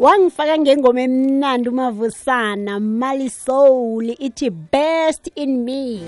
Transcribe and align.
wangifaka 0.00 0.58
ngengoma 0.58 1.00
emnandi 1.00 1.68
umavusana 1.68 2.80
mali 2.80 3.30
soul 3.30 4.06
ithi 4.18 4.50
best 4.50 5.30
in 5.34 5.64
me. 5.64 6.00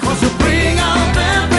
Cause 0.00 0.22
you 0.22 0.30
bring 0.38 0.78
out 0.78 1.53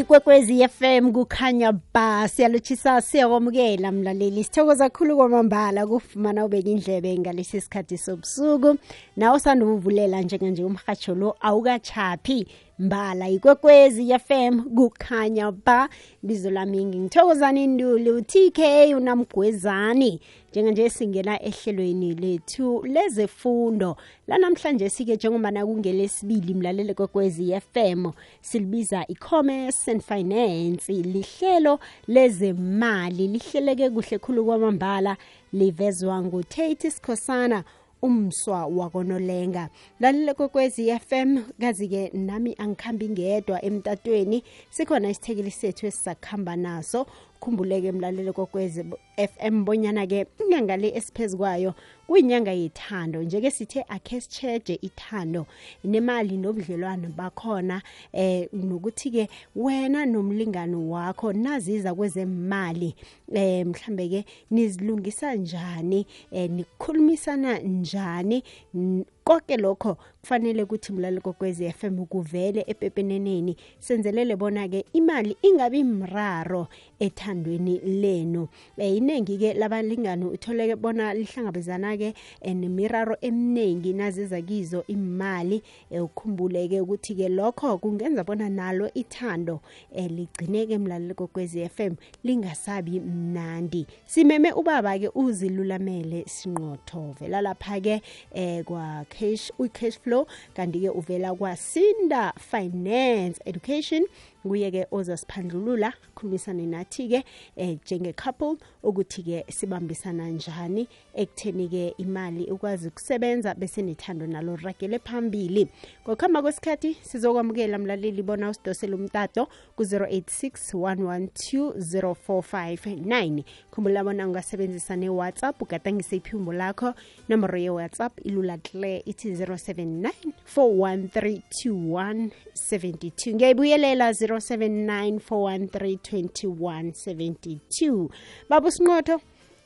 ikwekwezi 0.00 0.68
fm 0.68 1.12
kukhanya 1.12 1.72
ba 1.94 2.28
siyalotshisa 2.28 3.00
siyakwamukela 3.00 3.92
mlaleli. 3.92 4.44
Sithokoza 4.44 4.88
kakhulu 4.88 5.16
kwamambala 5.16 5.86
kufumana 5.86 6.44
ubeka 6.44 6.68
indlebe 6.70 7.18
ngalesi 7.18 7.60
sikhathi 7.60 7.98
sobusuku. 7.98 8.76
Nawe 9.16 9.36
usanda 9.36 9.66
ukuvulela 9.66 10.20
njenganje 10.22 10.64
umhatsho 10.64 11.14
lo 11.14 11.36
awukachaphi 11.40 12.46
mbala 12.80 13.28
ikwekwezi 13.28 14.18
fm 14.18 14.62
kukhanya 14.62 15.52
ba 15.52 15.88
bizo 16.22 16.50
lami 16.50 16.84
ngingithokozani 16.84 17.66
nduli 17.66 18.10
u-tk 18.10 18.58
unamgwezani. 18.96 20.20
Njenganje 20.50 20.90
singena 20.90 21.42
ehlelweni 21.42 22.14
lethu 22.14 22.82
lezefundo. 22.86 23.96
Lanamhlanje 24.26 24.90
sike 24.90 25.14
njengobana 25.14 25.66
kungelesibili 25.66 26.54
mlaleli 26.54 26.94
kwekwezi 26.94 27.60
fm 27.60 28.10
silibiza 28.40 29.04
i-commerce 29.08 29.90
and 29.90 30.02
finance 30.02 30.92
lihlelo 30.92 31.78
lezemali. 32.08 33.28
Lihleleke 33.28 33.90
kuhle 33.90 34.18
khulu 34.18 34.44
kwamambala 34.44 35.16
livezwa 35.52 36.22
ngutate 36.22 36.90
sikhosana 36.90 37.64
umswa 38.02 38.66
wakonolenga. 38.66 39.68
Lalile 40.00 40.34
kwekwezi 40.34 40.98
fm 40.98 41.38
kazi-ke 41.60 42.10
nami 42.14 42.54
angikhambi 42.58 43.08
ngedwa 43.08 43.64
emtatweni. 43.64 44.42
Sikhona 44.70 45.10
isithekeli 45.10 45.50
sethu 45.50 45.86
esisakuhamba 45.86 46.56
naso. 46.56 47.06
Khumbuleke 47.40 47.92
mlaleli 47.92 48.32
kokwezi 48.32 48.84
fm 49.16 49.64
bonyana-ke 49.64 50.26
inyanga 50.40 50.76
le 50.76 50.88
esiphezu 50.96 51.38
kwayo 51.38 51.74
kuyinyanga 52.10 52.52
yethando 52.52 53.22
njeke 53.22 53.50
sithe 53.50 53.84
akhe 53.88 54.20
sitsheje 54.20 54.74
ithando 54.82 55.46
nemali 55.84 56.34
nobudlelwano 56.42 57.08
bakhona 57.18 57.76
eh 58.12 58.48
nokuthi-ke 58.52 59.24
wena 59.56 60.00
nomlingani 60.06 60.76
wakho 60.76 61.28
naziza 61.32 61.94
kwezemali 61.94 62.90
eh 63.34 63.66
mhlambe-ke 63.66 64.20
nizilungisa 64.50 65.34
njani 65.34 66.00
eh 66.32 66.50
nikhulumisana 66.50 67.58
njani 67.58 68.42
n- 68.74 69.04
konke 69.24 69.56
lokho 69.56 69.96
kufanele 70.20 70.62
ukuthi 70.62 70.92
mlaleli 70.92 71.20
kokwezi 71.20 71.70
FM 71.72 72.04
kuvele 72.12 72.64
epepeneneni 72.66 73.56
senzelele 73.78 74.36
bona-ke 74.36 74.84
imali 74.92 75.36
ingabi 75.42 75.84
mraro 75.84 76.66
ethandweni 76.98 77.78
lenu. 77.78 78.48
Eh 78.78 78.96
iningi-ke 78.96 79.54
labalingani 79.54 80.24
utholeke 80.24 80.76
bona 80.76 81.14
lihlangabezana-ke 81.14 81.99
eh, 82.04 82.56
nemiraro 82.56 83.16
eminingi 83.20 83.92
naziza 83.92 84.42
kizo 84.42 84.84
imali 84.86 85.62
eh, 85.90 86.04
ukhumbule-ke 86.04 86.80
ukuthi-ke 86.80 87.28
lokho 87.28 87.78
kungenza 87.78 88.24
bona 88.24 88.48
nalo 88.48 88.90
ithando 88.94 89.60
eh, 89.94 90.10
ligcineke 90.10 90.78
mlaleli 90.78 91.14
kokwezi 91.14 91.68
FM 91.68 91.94
lingasabi 92.24 93.00
mnandi. 93.00 93.86
Simeme 94.06 94.52
ubaba-ke 94.52 95.08
uzilulamele 95.14 96.24
sinqotho. 96.26 97.14
Vela 97.20 97.40
lapha-ke 97.40 98.02
eh, 98.34 98.64
kwa 98.64 99.04
cash 99.08 99.52
uyi-cash 99.58 99.98
flow 99.98 100.26
kanti-ke 100.54 100.88
uvela 100.90 101.34
kwasinda 101.34 102.32
finance 102.38 103.40
education. 103.44 104.06
Kuye-ke 104.42 104.86
ozasiphandlulula 104.90 105.92
khulumisane 106.14 106.66
nathi-ke 106.66 107.24
eh, 107.56 107.78
njenge-couple 107.84 108.56
ukuthi-ke 108.82 109.44
sibambisana 109.48 110.28
njani 110.28 110.88
ekutheni-ke 111.14 111.94
imali 111.98 112.50
ukwazi 112.50 112.88
ukusebenza 112.88 113.54
bese 113.54 113.82
nethando 113.82 114.26
nalo 114.26 114.56
ragele 114.56 114.98
phambili. 114.98 115.68
Ngokuhamba 116.04 116.42
kwesikhathi 116.42 116.94
sizokwamukela 117.02 117.78
mlaleli 117.78 118.22
bona 118.22 118.50
usidosele 118.50 118.94
umtato 118.94 119.48
ku-086 119.76 120.74
112 120.74 121.70
0459 121.76 123.44
khumbula 123.80 124.04
bona 124.04 124.26
ungasebenzisa 124.26 124.96
ne-whatsapp 124.96 125.62
ugadangise 125.62 126.16
iphimbo 126.16 126.52
lakho. 126.52 126.94
Nomboro 127.28 127.58
ye-whatsapp 127.58 128.26
ilula 128.26 128.58
tle 128.58 129.02
ithi 129.06 129.30
079 129.30 130.12
4132172 130.56 133.34
ngiyayibuyelela 133.34 134.10
079 134.10 135.18
4132172 135.18 138.08
baba 138.48 138.68
usinqotho 138.68 139.20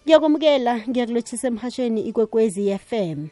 ngiyakumukela 0.05 0.89
ngiyakulotshisa 0.89 1.49
emhatshweni 1.49 2.01
ikwekwezi 2.01 2.79
FM 2.79 3.27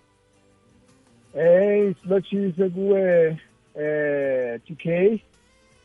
Hey 1.35 1.95
silotshise 2.03 2.69
kuwe 2.69 3.37
eh 3.79 4.61
TK 4.67 4.85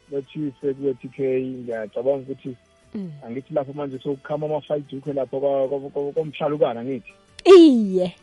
silotshise 0.09 0.73
kuwe 0.73 0.93
TK 0.93 1.19
ngiyacabanga 1.19 2.23
ukuthi 2.23 2.55
angithi 3.25 3.53
lapho 3.53 3.73
manje 3.73 3.99
sokukhama 3.99 4.45
ama-fight 4.45 4.91
dukhe 4.91 5.13
lapho 5.13 5.39
kwa- 5.39 5.67
kwa- 5.67 5.79
kwa- 5.89 6.11
komhlalukana 6.13 6.83
ngithi 6.83 7.13
iye. 7.45 8.15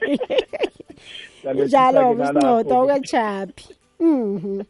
Siyalothisa-ke 1.40 1.66
njalo 1.66 2.14
nalapho-ke. 2.14 2.22
usinqotho 2.22 2.82
ukachaphi 2.84 3.74
mhm 4.00 4.60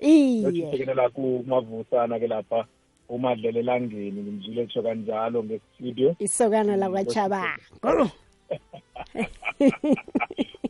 iye. 0.02 0.42
Lothise-ke 0.42 0.94
la 0.94 1.08
kumavusana 1.08 2.18
ke 2.18 2.26
lapha 2.26 2.66
umadlele 3.08 3.60
elangeni 3.60 4.22
ngimzwile 4.22 4.62
etsho 4.62 4.82
kanjalo 4.82 5.44
ngestudio. 5.44 6.16
Isokana 6.18 6.76
lakwachabango 6.76 8.10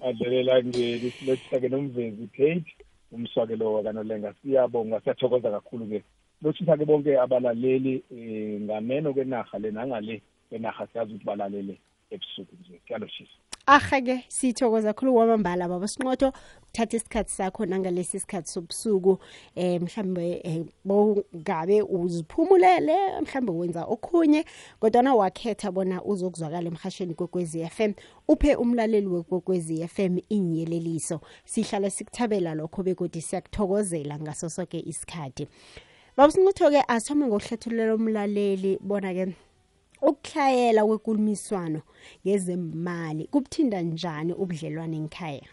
adlele 0.06 0.40
elangeni 0.40 1.10
silothisa-ke 1.10 1.68
nomvezi 1.68 2.26
tate. 2.36 2.74
Umswake 3.12 3.56
lo 3.56 3.72
wakanolenga 3.72 4.34
siyabonga 4.42 5.00
siyathokoza 5.00 5.50
kakhulu-ke. 5.50 6.02
Lothisa-ke 6.42 6.84
bonke 6.84 7.20
abalaleli 7.20 8.02
um 8.10 8.64
ngameno 8.64 9.14
kwenarha 9.14 9.58
le 9.58 9.70
nangale 9.70 10.22
kwenarha 10.48 10.86
siyazi 10.86 11.12
ukuthi 11.12 11.24
balalele 11.24 11.78
ebusuku 12.10 12.54
nje. 12.60 12.80
Siyalothisa 12.86 13.36
aha-ke 13.66 14.24
sithokoza 14.28 14.92
khulu 14.92 15.14
kwamambala 15.14 15.68
baba 15.68 15.88
sinqotho. 15.88 16.32
Kuthatha 16.60 16.96
isikhathi 16.96 17.30
sakho 17.30 17.66
nangalesi 17.66 18.20
sikhathi 18.20 18.48
sobusuku 18.50 19.18
eh 19.54 19.80
mhlambe 19.80 20.40
eh, 20.44 20.64
bongabe 20.84 21.82
uziphumulele 21.82 23.20
mhlambe 23.20 23.52
wenza 23.52 23.84
okhunye 23.84 24.44
kodwana 24.80 25.14
wakhetha 25.14 25.70
bona 25.72 26.02
uzokuzwakala 26.02 26.68
emhasheni 26.68 27.14
kwekwezi 27.14 27.66
FM 27.66 27.92
uphe 28.28 28.54
umlaleli 28.54 29.06
wekwekwezi 29.06 29.88
FM 29.88 30.18
inyeleliso 30.28 31.20
sihlala 31.44 31.90
sikuthabela 31.90 32.54
lokho 32.54 32.82
begodi 32.82 33.20
siyakuthokozela 33.20 34.18
ngaso 34.18 34.48
sonke 34.48 34.80
isikhathi. 34.80 35.46
Baba 36.16 36.32
sinqotho-ke 36.32 36.80
asithome 36.88 37.26
ngokuhlathululela 37.26 37.94
umlaleli 37.94 38.78
bona-ke 38.88 39.34
ukuhlayela 40.02 40.84
kwekulumiswano 40.86 41.80
ngezemali 42.26 43.26
kubuthinda 43.32 43.82
njani 43.82 44.32
ubudlelwane 44.32 44.98
ngikhaya 45.00 45.48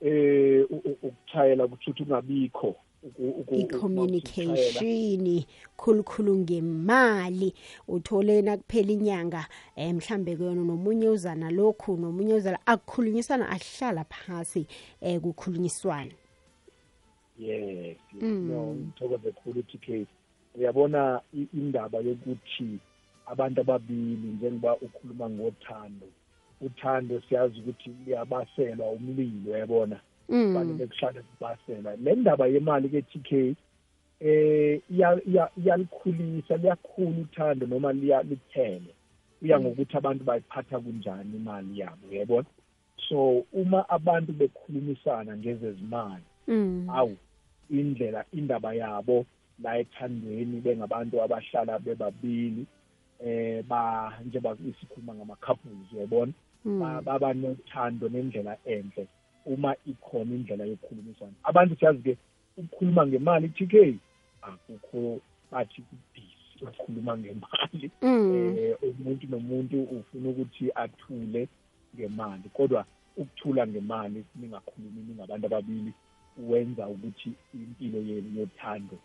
eh 0.00 0.64
u- 0.70 0.82
u- 0.90 0.98
ukuthayela 1.08 1.68
kuthuthi 1.68 2.02
ungabikho 2.02 2.76
uku- 3.02 3.34
uku- 3.40 3.54
i-communication 3.54 5.44
khulukhulu 5.76 6.36
ngemali. 6.38 7.54
Uthole 7.88 8.42
nakuphela 8.42 8.92
inyanga 8.92 9.46
um 9.76 9.96
mhlambe 9.96 10.36
kuyona 10.36 10.62
nomunye 10.64 11.08
uzana 11.08 11.50
lokhu 11.50 11.96
nomunye 11.96 12.34
uzana 12.34 12.58
akukhulunyiswana 12.66 13.48
ahlala 13.48 14.04
phasi 14.04 14.66
um 15.02 15.20
kukhulunyiswana. 15.20 16.12
Yes 17.38 17.96
Mm. 18.20 18.48
no 18.48 18.74
ngithokoze 18.74 19.32
khulu 19.32 19.62
TK 19.62 20.06
uyabona 20.58 21.20
i- 21.34 21.48
indaba 21.54 21.98
yokuthi 21.98 22.78
abantu 23.26 23.60
ababili 23.60 24.28
njengoba 24.36 24.76
ukhuluma 24.76 25.30
ngothando 25.30 26.06
uthando 26.60 27.20
siyazi 27.28 27.60
ukuthi 27.60 27.90
uyabaselwa 28.06 28.90
umlilo 28.90 29.52
uyabona? 29.52 30.00
Mm. 30.28 30.46
kufanele 30.54 30.86
kuhlale 30.86 31.20
kubasela 31.22 31.96
le 31.96 32.14
ndaba 32.14 32.46
yemali 32.46 32.88
ke 32.88 33.02
TK 33.02 33.56
eh 34.20 34.80
iya- 34.90 35.20
iya- 35.28 35.50
iyalikhulisa 35.64 36.56
liyakhula 36.56 37.18
uthando 37.20 37.66
noma 37.66 37.92
liya 37.92 38.22
lithele. 38.22 38.94
Kuya 39.40 39.60
ngokuthi 39.60 39.96
abantu 39.96 40.24
bayiphatha 40.24 40.80
kunjani 40.80 41.36
imali 41.36 41.78
yabo 41.80 42.06
uyabona? 42.10 42.46
So 43.08 43.44
uma 43.52 43.88
abantu 43.88 44.32
bekhulumisana 44.32 45.36
ngezezimali 45.36 46.24
Mm. 46.48 46.86
awu 46.90 47.16
indlela 47.70 48.24
indaba 48.32 48.74
yabo 48.74 49.26
la 49.62 49.78
ethandweni 49.78 50.60
bengabantu 50.60 51.22
abahlala 51.22 51.78
bebabili 51.78 52.66
eh 53.24 53.64
ba 53.68 54.12
njengoba 54.26 54.56
isikhuluma 54.68 55.14
ngama 55.14 55.36
couples 55.36 55.92
uyabona 55.92 56.32
Mm. 56.64 56.80
ba- 56.80 57.02
baba 57.02 57.34
nothando 57.34 58.08
nendlela 58.08 58.56
enhle 58.64 59.06
uma 59.46 59.76
ikhona 59.86 60.34
indlela 60.34 60.64
yokukhulumisana 60.64 61.32
abantu 61.44 61.76
siyazi 61.78 62.02
ke 62.02 62.16
ukukhuluma 62.56 63.06
ngemali 63.06 63.48
TK 63.48 63.74
akukho 64.42 65.20
bathi 65.52 65.82
kubhizi 65.82 66.62
ukukhuluma 66.62 67.18
ngemali 67.18 67.90
Mm. 68.02 68.34
eh 68.58 68.76
umuntu 68.82 69.26
nomuntu 69.30 69.82
ufuna 69.82 70.28
ukuthi 70.28 70.70
athule 70.74 71.48
ngemali 71.96 72.48
kodwa 72.52 72.84
ukuthula 73.16 73.66
ngemali 73.66 74.24
ningakhulumi 74.36 75.00
ningabantu 75.08 75.46
ababili 75.46 75.92
wenza 76.38 76.88
ukuthi 76.88 77.32
impilo 77.54 77.98
yenu 77.98 78.40
yothando 78.40 78.98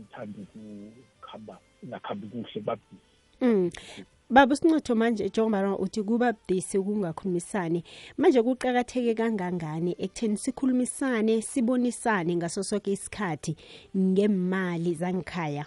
ithanda 0.00 0.38
ukukhamba 0.42 1.58
ingakhambi 1.82 2.26
kuhle 2.26 2.60
babhizi 2.60 3.02
Mm. 3.40 3.70
Baba 4.30 4.52
usincotho 4.52 4.94
manje 4.94 5.28
njengoba 5.28 5.78
uthi 5.78 6.02
kuba 6.02 6.32
budisi 6.32 6.78
ukungakhulumisani 6.78 7.84
manje 8.18 8.42
kuqhakatheke 8.42 9.14
kangangani 9.14 9.94
ekutheni 9.98 10.36
sikhulumisane 10.36 11.42
sibonisane 11.42 12.36
ngaso 12.36 12.62
sonke 12.62 12.92
isikhathi 12.92 13.56
ngemali 13.96 14.94
zangikhaya 14.94 15.66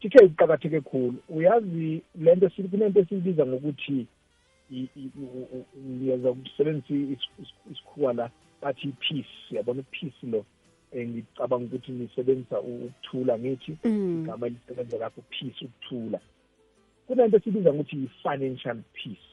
TK 0.00 0.14
kuqakatheke 0.28 0.80
khulu 0.80 1.14
uyazi 1.28 2.02
lento 2.14 2.50
kunento 2.70 3.00
esibiza 3.00 3.46
ngokuthi 3.46 4.06
i- 4.70 4.88
i- 4.96 5.10
u- 5.16 5.48
u- 5.56 5.66
ngiyeza 5.88 6.30
ukusebenzisa 6.30 6.94
is- 7.12 7.30
is- 7.42 7.72
isikhuwa 7.72 8.12
la 8.12 8.30
bathi 8.62 8.92
peace 9.00 9.28
yabona 9.50 9.82
peace 9.90 10.26
lo 10.26 10.44
eh, 10.92 11.08
ngicabanga 11.08 11.64
ukuthi 11.66 11.92
nisebenzisa 11.92 12.60
u- 12.60 12.84
ukuthula 12.84 13.38
ngithi 13.38 13.76
Mm. 13.84 14.22
igama 14.24 14.48
lisebenza 14.48 14.98
lapho 14.98 15.22
peace 15.30 15.64
ukuthula 15.64 16.20
kunento 17.06 17.36
esibiza 17.36 17.72
ngokuthi 17.74 17.96
yi-financial 17.96 18.78
peace 18.92 19.28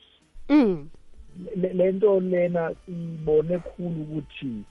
Mm. 0.50 0.90
Le- 1.56 1.74
lento 1.74 2.20
lena 2.20 2.76
sibone 2.86 3.60
khulu 3.60 4.02
ukuthi 4.02 4.64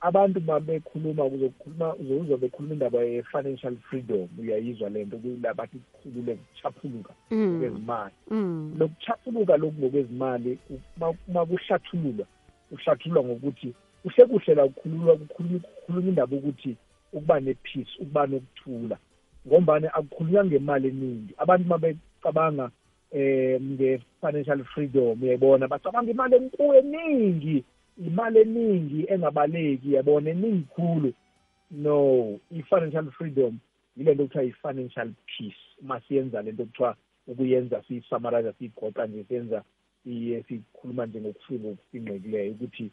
abantu 0.00 0.40
babekhuluma 0.40 1.24
uzokhuluma 1.24 1.94
uzobe 1.94 2.36
bekhuluma 2.36 2.74
indaba 2.74 3.02
ye-financial 3.02 3.76
freedom 3.76 4.28
uyayizwa 4.38 4.90
lento 4.90 5.16
bathi 5.56 5.78
kukhulule 5.78 6.34
kuchaphuluka 6.36 7.12
Mm. 7.30 7.38
ngokwezimali 7.56 8.14
Mm. 8.30 8.74
lokuchaphuluka 8.78 9.56
lokhu 9.56 9.78
ngokwezimali 9.80 10.58
uma- 10.70 11.14
uma 11.28 11.46
kuhlathululwa 11.46 12.26
kuhlathululwa 12.70 13.24
ngokuthi 13.24 13.74
kuhle 14.04 14.26
kuhle 14.26 14.54
la 14.54 14.68
kukhululwa 14.68 15.16
kukhulunywa 15.16 16.08
indaba 16.08 16.36
ukuthi 16.36 16.76
ukuba 17.12 17.40
ne-peace 17.40 17.92
ukuba 18.00 18.26
nokuthula. 18.26 18.98
Ngombane 19.46 19.88
akukhulunywa 19.88 20.44
ngemali 20.44 20.88
eningi. 20.88 21.34
Abantu 21.38 21.66
uma 21.66 21.78
becabanga 21.78 22.70
eh 23.12 23.60
nge-financial 23.60 24.64
freedom 24.64 25.22
uyayibona 25.22 25.68
bacabanga 25.68 26.10
imali 26.10 26.36
enkulu 26.36 26.74
eningi 26.78 27.64
imali 28.06 28.38
eningi 28.40 29.06
engabaleki 29.08 29.92
yabona 29.92 30.30
eningi 30.30 30.66
khulu. 30.74 31.12
No 31.70 32.38
i-financial 32.50 33.10
freedom 33.10 33.58
yile 33.96 34.14
nto 34.14 34.24
kuthiwa 34.24 34.44
i-financial 34.44 35.10
peace. 35.26 35.62
Uma 35.82 36.00
siyenza 36.00 36.42
lento 36.42 36.64
kuthiwa 36.64 36.96
ukuyenza 37.26 37.82
siyisamarayiza 37.82 38.52
siyigoqa 38.52 39.06
nje 39.06 39.24
siyenza 39.28 39.64
siye 40.04 40.42
sikhuluma 40.42 41.06
nje 41.06 41.20
ngokufika 41.20 41.68
okufinqekileyo 41.68 42.52
ukuthi 42.52 42.90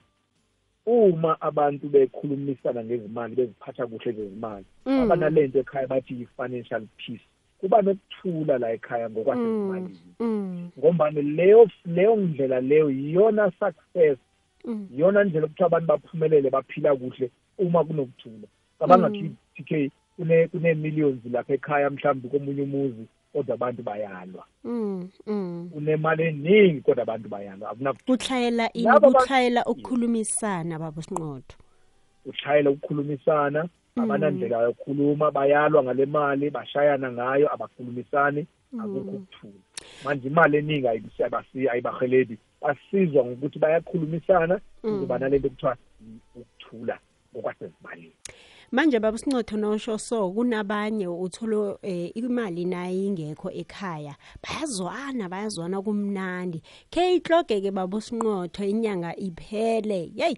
uma 0.85 1.41
abantu 1.41 1.89
bekhulumisana 1.89 2.83
ngezimali 2.83 3.35
beziphatha 3.35 3.87
kuhle 3.87 4.11
zezimali 4.11 4.65
Mm. 4.85 4.99
abanalento 5.03 5.59
ekhaya 5.59 5.87
bathi 5.87 6.13
yi-financial 6.19 6.83
peace 6.97 7.21
kuba 7.59 7.81
nokuthula 7.81 8.57
la 8.57 8.71
ekhaya 8.73 9.09
ngokwasezimalini 9.09 9.99
Mm. 10.19 10.69
ngombani 10.79 11.21
leyo 11.21 11.69
leyo 11.85 12.15
ndlela 12.15 12.61
leyo 12.61 12.89
yiyona 12.89 13.51
success 13.59 14.17
Mm. 14.65 14.87
yiyona 14.93 15.23
ndlela 15.23 15.45
ukuthi 15.45 15.63
abantu 15.63 15.87
baphumelele 15.87 16.49
baphila 16.49 16.95
kuhle 16.95 17.29
uma 17.57 17.83
kunokuthula 17.83 18.47
cabanga 18.79 19.09
Mm. 19.09 19.35
TK 19.55 19.91
kune 20.15 20.47
kune-millions 20.47 21.19
lapha 21.31 21.53
ekhaya 21.53 21.89
mhlawumbe 21.89 22.29
komunye 22.29 22.61
umuzi 22.61 23.05
kodwa 23.33 23.53
abantu 23.55 23.83
bayalwa. 23.83 24.45
Mm. 24.63 25.09
Mm. 25.27 25.69
kunemali 25.73 26.23
eningi 26.23 26.81
kodwa 26.81 27.03
abantu 27.03 27.29
bayalwa. 27.29 27.69
Akunakuthula 27.69 28.17
kuhlayela 28.17 28.73
ini 28.73 28.85
Laba 28.85 29.09
ba- 29.09 29.19
kuhlayela 29.21 29.65
ukukhulumisana 29.65 30.79
baba 30.79 30.99
usinqotho 30.99 31.57
ushayela 32.25 32.69
ukukhulumisana 32.69 33.67
abanandlela 33.95 34.61
yokukhuluma 34.63 35.31
bayalwa 35.31 35.83
ngale 35.83 36.05
mali 36.05 36.49
bashayana 36.49 37.11
ngayo 37.11 37.53
abakhulumisani 37.53 38.47
akukho 38.79 38.99
ukuthula. 39.17 39.61
Manje 40.05 40.27
imali 40.27 40.57
eningi 40.57 40.87
ayibisi- 40.87 41.23
abasi- 41.23 41.69
ayibaheleli 41.69 42.37
basizwa 42.61 43.25
ngokuthi 43.25 43.59
bayakhulumisana 43.59 44.59
kuzoba 44.81 45.19
nalento 45.19 45.49
kuthiwa 45.49 45.77
ukuthula 46.35 46.99
ngokwasezimalini 47.33 48.13
manje 48.71 48.99
baba 48.99 49.15
usinqotho 49.15 49.57
nosho 49.57 49.97
so 49.97 50.31
kunabanye 50.31 51.07
utholo 51.07 51.79
eh, 51.81 52.11
imali 52.15 52.65
nayo 52.65 53.03
ingekho 53.07 53.51
ekhaya. 53.51 54.15
Bayazwana 54.43 55.29
bayazwana 55.29 55.81
kumnandi. 55.81 56.61
Ke 56.89 57.15
ihloge 57.15 57.61
ke 57.61 57.71
baba 57.71 57.97
usinqotho 57.97 58.63
inyanga 58.63 59.15
iphele. 59.15 60.11
Hey 60.15 60.35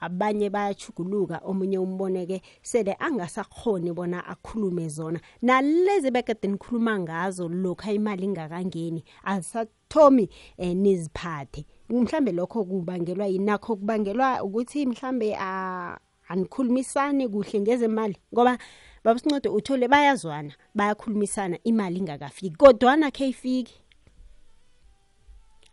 abanye 0.00 0.50
bayachuguluka 0.50 1.40
omunye 1.44 1.78
umboneke 1.78 2.42
sele 2.62 2.96
angasakhoni 2.98 3.92
bona 3.92 4.26
akhulume 4.26 4.88
zona. 4.88 5.20
Nalezi 5.42 6.10
bekade 6.10 6.48
nikhuluma 6.48 6.98
ngazo 6.98 7.48
lokho 7.48 7.90
imali 7.92 8.24
ingakangeni 8.24 9.04
asathomi 9.24 10.28
eh, 10.56 10.76
niziphathe. 10.76 11.66
Mhlambe 11.88 12.32
lokho 12.32 12.64
kubangelwa 12.64 13.26
yinakho 13.26 13.76
kubangelwa 13.76 14.42
ukuthi 14.42 14.86
mhlambe 14.86 15.36
a 15.38 15.98
anikhulumisani 16.34 17.28
kuhle 17.28 17.60
ngezemali 17.60 18.16
ngoba 18.34 18.58
babusincode 19.04 19.48
uthole 19.48 19.88
bayazwana 19.88 20.52
bayakhulumisana 20.74 21.58
imali 21.64 21.96
ingakafiki 21.98 22.56
kodwana 22.56 23.10
khe 23.10 23.28
ifiki 23.28 23.74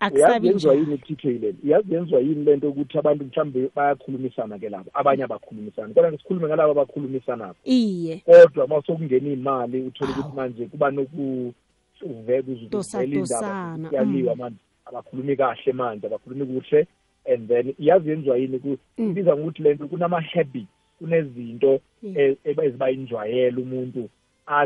uyazi 0.01 0.23
akusabi 0.23 0.47
yenziwa 0.47 0.73
njalo 0.75 0.91
yini 0.91 0.97
TK 0.97 1.23
lento 1.23 1.57
uyazi 1.63 1.93
yenziwa 1.93 2.19
yini 2.21 2.43
lento 2.43 2.69
ukuthi 2.69 2.97
abantu 2.97 3.23
mhlawumbe 3.25 3.69
bayakhulumisana 3.75 4.59
ke 4.59 4.69
labo 4.69 4.89
abanye 4.93 5.23
abakhulumisani 5.23 5.93
kodwa 5.93 6.11
sikhulume 6.17 6.47
ngalabo 6.47 6.71
abakhulumisanabo 6.71 7.55
iye. 7.63 8.17
Kodwa 8.25 8.65
uma 8.65 8.81
sokungena 8.85 9.29
imali 9.29 9.81
uthola 9.81 10.11
ukuthi 10.11 10.35
manje 10.35 10.65
kuba 10.65 10.91
noku 10.91 11.53
uvele 12.01 12.41
Dosa- 12.69 12.97
uzuvela 13.03 13.19
dosana, 13.19 13.75
indaba 13.77 13.97
yaliwa 13.97 14.35
manje. 14.35 14.57
Abakhulumi 14.85 15.35
kahle 15.35 15.73
manje 15.73 16.07
abakhulumi 16.07 16.45
kuhle. 16.45 16.87
And 17.33 17.47
then 17.47 17.73
iyazi 17.79 18.09
yenziwa 18.09 18.37
yini 18.37 18.59
ku- 18.59 18.77
Mm. 18.97 19.11
ibiza 19.11 19.35
ngokuthi 19.35 19.63
lento 19.63 19.87
kunama-habits 19.87 20.67
kunezinto 20.99 21.79
Yeah. 22.03 22.17
e- 22.17 22.37
eba- 22.45 22.63
ezibayinjwayelo 22.65 23.61
umuntu 23.61 24.09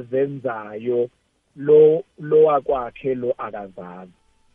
azenzayo 0.10 1.10
lo 1.56 2.04
lo 2.20 2.44
wakwakhe 2.44 3.16
lo 3.16 3.34
akazazi 3.38 4.12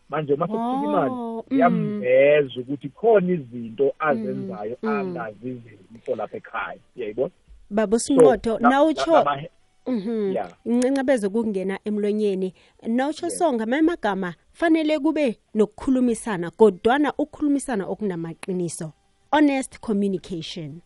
manje 0.09 0.33
uma 0.35 0.47
sekufika 0.47 0.85
imali 0.85 1.11
Oh, 1.15 1.45
mm. 1.51 1.59
yamveza 1.59 2.61
ukuthi 2.61 2.89
khona 2.89 3.33
izinto 3.33 3.93
azenzayo 3.99 4.77
mm. 4.83 4.89
angazizizifo 4.89 6.17
lapha 6.17 6.37
ekhaya 6.37 6.79
uyayibona 6.97 7.31
baba 7.71 7.97
usinqotho 7.97 8.51
So, 8.57 8.59
la- 8.59 8.69
nawutsho 8.71 9.11
la- 9.13 9.19
lama- 9.25 9.43
Mhm. 9.87 10.33
Yeah. 10.33 10.53
Incencebeze 10.65 11.29
kungena 11.29 11.79
emlonyeni. 11.85 12.55
Nawutsho 12.87 13.31
so 13.31 13.53
ngamanye 13.53 13.81
amagama 13.81 14.35
fanele 14.53 14.99
kube 14.99 15.39
nokukhulumisana 15.55 16.51
kodwana 16.51 17.13
ukukhulumisana 17.19 17.87
okunamaqiniso. 17.87 18.93
Honest 19.33 19.81
communication. 19.81 20.81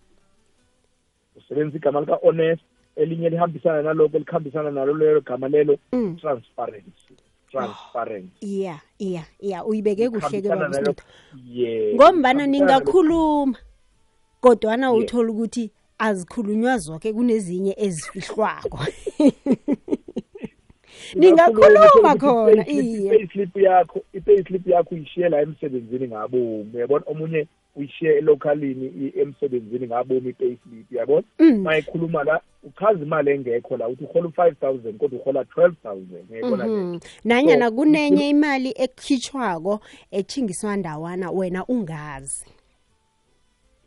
usebenzisa 1.36 1.76
igama 1.76 2.00
lika-honest 2.00 2.62
elinye 2.96 3.30
lihambisana 3.30 3.82
naloko 3.82 4.16
elikhambisana 4.16 4.70
nalo 4.70 4.94
lelo 4.94 5.20
gama 5.20 5.48
lelo 5.48 5.78
Mm. 5.92 6.16
transparency 6.20 7.14
transparency 7.50 8.36
Yeah, 8.62 8.80
yeah, 8.98 9.24
yeah. 9.40 9.68
Uyibeke 9.68 10.08
kuhle 10.10 10.20
ke 10.20 10.26
Ikhambisana 10.38 10.56
baba 10.56 10.68
nalo- 10.68 10.80
usinqotho. 10.90 11.04
Yeah. 11.46 11.94
Ngombana 11.94 12.42
Ikhambisana 12.44 12.46
ningakhuluma 12.46 13.58
kodwana 14.40 14.86
Yeah. 14.86 14.98
uthola 14.98 15.30
ukuthi 15.32 15.70
azikhulunywa 15.98 16.78
zonke 16.78 17.12
kunezinye 17.12 17.74
ezifihlwako. 17.78 18.78
Ningakhuluma 21.14 22.16
khona, 22.16 22.68
iye. 22.68 23.14
i-payslip 23.14 23.56
yakho 23.56 24.00
i-payslip 24.12 24.66
yakho 24.66 24.94
uyishiye 24.94 25.28
la 25.28 25.40
emsebenzini 25.40 26.08
ngabomu 26.08 26.70
uyabona 26.74 27.04
omunye 27.06 27.46
uyishiye 27.76 28.12
elocalini 28.18 28.86
i- 28.86 29.20
emsebenzini 29.20 29.86
ngabomi 29.86 30.30
i-payslip 30.30 30.92
yabona 30.92 31.22
Mm. 31.38 31.58
mayikhuluma 31.62 32.24
la 32.24 32.40
uchaza 32.64 33.02
imali 33.02 33.30
engekho 33.30 33.76
la 33.76 33.88
uthi 33.88 34.04
uhola 34.04 34.26
u-five 34.28 34.54
thousand 34.60 34.98
kodwa 34.98 35.18
uhola 35.20 35.44
twelve 35.44 35.76
thousand 35.82 36.30
uyayibona 36.30 36.66
le 36.66 36.70
Mhm. 36.72 36.98
nanyana 37.24 37.68
So, 37.68 37.72
kunenye 37.74 38.28
imali 38.28 38.74
ekhitshwako 38.76 39.80
ethingiswa 40.10 40.76
ndawana 40.76 41.30
wena 41.30 41.64
ungazi 41.66 42.44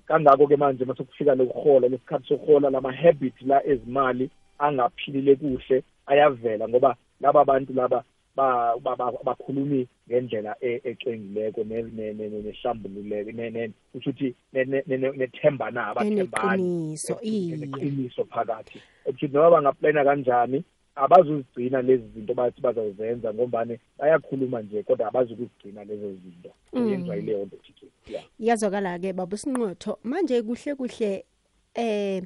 kangako 0.07 0.47
ke 0.47 0.55
manje 0.57 0.85
mase 0.85 1.03
kufika 1.03 1.35
lokuhola 1.35 1.87
lesikhathi 1.87 2.27
sokuhola 2.27 2.69
lama-habit 2.69 3.41
la 3.41 3.65
ezimali 3.67 4.29
angaphilile 4.59 5.35
kuhle 5.35 5.83
ayavela 6.05 6.67
ngoba 6.69 6.95
laba 7.21 7.45
bantu 7.45 7.73
laba 7.73 8.03
ba- 8.35 8.77
ba- 8.83 8.95
ba- 8.95 9.23
bakhulumi 9.23 9.87
ngendlela 10.09 10.55
e- 10.61 10.81
ecengileko 10.83 11.63
ne- 11.63 11.81
ne- 11.81 12.13
ne- 12.13 12.29
ne- 12.29 12.41
nehlambululeko 12.45 13.31
ne- 13.31 13.49
ne- 13.49 13.71
kusho 13.91 14.09
ukuthi 14.09 14.35
ne- 14.53 14.65
ne- 14.65 14.83
ne- 14.87 14.97
ne- 14.97 15.17
nethembana 15.17 15.87
abathembani. 15.87 16.63
Eneqiniso 16.63 17.17
iye 17.21 17.57
neqiniso 17.57 18.23
phakathi. 18.25 18.79
Ukuthi 19.05 19.27
noma 19.33 19.49
bangaplana 19.49 20.03
kanjani 20.03 20.63
abazuzigcina 20.97 21.81
lezi 21.81 22.07
zinto 22.13 22.33
bathi 22.33 22.61
bazawuzenza 22.61 23.33
ngombane 23.33 23.79
bayakhuluma 23.97 24.61
nje 24.61 24.83
kodwa 24.83 25.07
abazukuzigcina 25.07 25.83
lezo 25.83 26.13
zinto 26.13 26.51
Mm. 26.73 26.89
yenziwa 26.89 27.15
yileyo 27.15 27.45
nto 27.45 27.57
thike 27.57 27.87
ya 28.13 28.21
yazwakala-ke 28.39 29.13
baba 29.13 29.37
sinqotho 29.37 29.99
manje 30.03 30.41
kuhle 30.41 30.75
kuhle 30.75 31.25
eh 31.73 32.23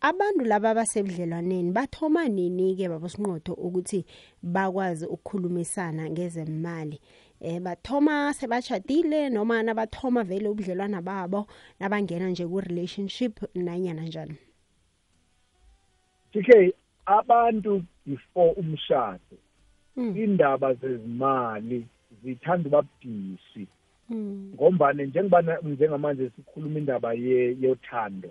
abantu 0.00 0.44
laba 0.44 0.70
abasebudlelwaneni 0.70 1.72
bathoma 1.72 2.28
nini-ke 2.28 2.88
baba 2.88 3.08
sinqotho 3.08 3.52
ukuthi 3.52 4.04
bakwazi 4.42 5.06
ukukhulumisana 5.06 6.10
ngezemali? 6.10 7.00
Eh 7.40 7.60
bathoma 7.60 8.32
sebashadile 8.34 9.28
noma 9.30 9.62
nabathoma 9.62 10.24
vele 10.24 10.48
ubudlelwana 10.48 11.02
babo 11.02 11.46
nabangena 11.80 12.30
nje 12.30 12.46
ku-relationship 12.46 13.40
nanyana 13.54 14.02
njani? 14.02 14.36
TK 16.32 16.74
abantu 17.06 17.82
before 18.10 18.52
umshado 18.58 19.36
Mm. 19.96 20.16
indaba 20.16 20.74
zezimali 20.74 21.86
zithanda 22.22 22.68
ubabudisi 22.68 23.66
Mm. 24.10 24.52
ngombane 24.54 25.06
njengobana 25.06 25.58
njengamanje 25.62 26.30
sikhuluma 26.36 26.78
indaba 26.78 27.12
yothando 27.62 28.30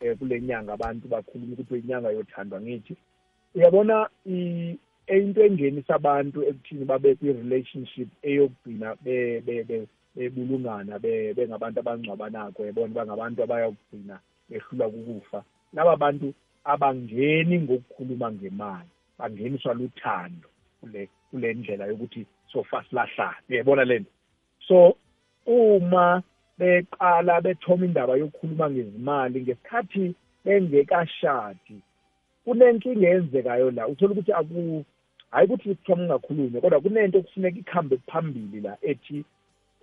eh 0.00 0.16
kule 0.18 0.40
nyanga 0.40 0.72
abantu 0.72 1.08
bakhuluma 1.08 1.52
ukuthi 1.52 1.78
inyanga 1.78 2.10
yothando 2.10 2.60
ngithi. 2.60 2.96
Uyabona 3.54 4.08
into 5.06 5.40
engenisa 5.44 5.94
abantu 5.94 6.42
ekuthini 6.48 6.84
babe 6.84 7.14
kwi-relationship 7.14 8.08
eyokugcina 8.22 8.96
be- 9.04 9.40
be- 9.40 9.64
be- 9.64 9.88
bebulungana 10.16 10.98
be- 10.98 11.34
bengabantu 11.34 11.80
abangcwabanako 11.80 12.66
yabona 12.66 12.94
bangabantu 12.94 13.42
abayokugcina 13.42 14.18
behlula 14.50 14.88
kukufa. 14.88 15.44
Laba 15.72 15.96
bantu 15.96 16.34
abangeni 16.64 17.60
ngokukhuluma 17.60 18.32
ngemali. 18.32 18.88
Bangeniswa 19.18 19.74
luthando 19.74 20.48
kule 20.80 21.08
kule 21.30 21.54
ndlela 21.54 21.86
yokuthi 21.86 22.26
sofa 22.52 22.84
silahlane. 22.90 23.36
Uyayibona 23.48 23.84
lento 23.84 24.10
so 24.68 24.96
uma 25.46 26.22
beqala 26.58 27.40
bethoma 27.40 27.84
indaba 27.84 28.16
yokukhuluma 28.16 28.70
ngezimali 28.70 29.40
ngesikhathi 29.40 30.14
bengekashadi 30.44 31.78
kunenkinga 32.44 33.08
eyenzekayo 33.08 33.70
la. 33.70 33.88
Uthola 33.88 34.12
ukuthi 34.12 34.32
aku 34.32 34.84
hayi 35.30 35.46
ukuthi 35.46 35.74
kuthiwa 35.74 35.98
ungakhulumi 35.98 36.60
kodwa 36.60 36.80
kunento 36.80 37.18
okufuneka 37.18 37.58
ikhambe 37.58 37.96
phambili 38.06 38.60
la 38.60 38.76
ethi 38.82 39.24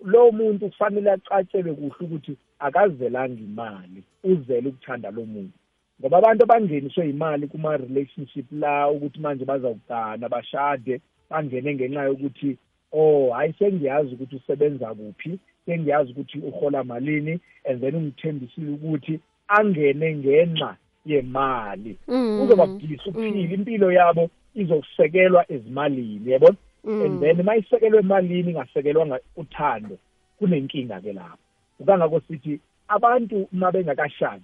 lo 0.04 0.32
muntu 0.32 0.70
kufanele 0.70 1.12
acatshelwe 1.12 1.74
kuhle 1.74 2.06
ukuthi 2.06 2.38
akazelanga 2.60 3.42
imali 3.42 4.04
uzele 4.24 4.70
ukuthanda 4.70 5.12
lo 5.12 5.26
muntu. 5.26 5.58
Ngoba 6.02 6.18
abantu 6.18 6.44
abangeniswe 6.44 7.10
imali 7.10 7.48
kuma-relationship 7.48 8.46
la 8.52 8.90
ukuthi 8.90 9.20
manje 9.20 9.46
bazawugana 9.46 10.30
bashade 10.30 11.02
bangene 11.30 11.76
ngenxa 11.76 12.04
yokuthi 12.04 12.58
oh 12.92 13.30
hayi 13.30 13.54
sengiyazi 13.54 14.14
ukuthi 14.14 14.36
usebenza 14.36 14.96
kuphi 14.96 15.40
sengiyazi 15.66 16.12
ukuthi 16.12 16.40
uhola 16.40 16.84
malini 16.84 17.40
and 17.70 17.82
then 17.82 17.96
ungithembisile 17.96 18.72
ukuthi 18.72 19.20
angene 19.48 20.16
ngenxa 20.16 20.76
yemali. 21.06 21.98
Mm. 22.08 22.42
uzoba 22.42 22.66
budisi 22.66 23.10
ukuphila 23.10 23.54
impilo 23.54 23.92
yabo 23.92 24.30
izokusekelwa 24.56 25.52
ezimalini 25.52 26.32
yabona 26.32 26.58
and 26.84 27.20
then 27.20 27.44
mayisekelwe 27.44 28.00
emalini 28.00 28.52
ingasekelwanga 28.52 29.20
uthando 29.38 29.98
kunenkinga 30.40 31.02
ke 31.02 31.14
lapho. 31.14 31.38
Ukangako 31.80 32.20
sithi 32.20 32.60
abantu 32.88 33.48
uma 33.54 33.72
bengakashadi 33.72 34.44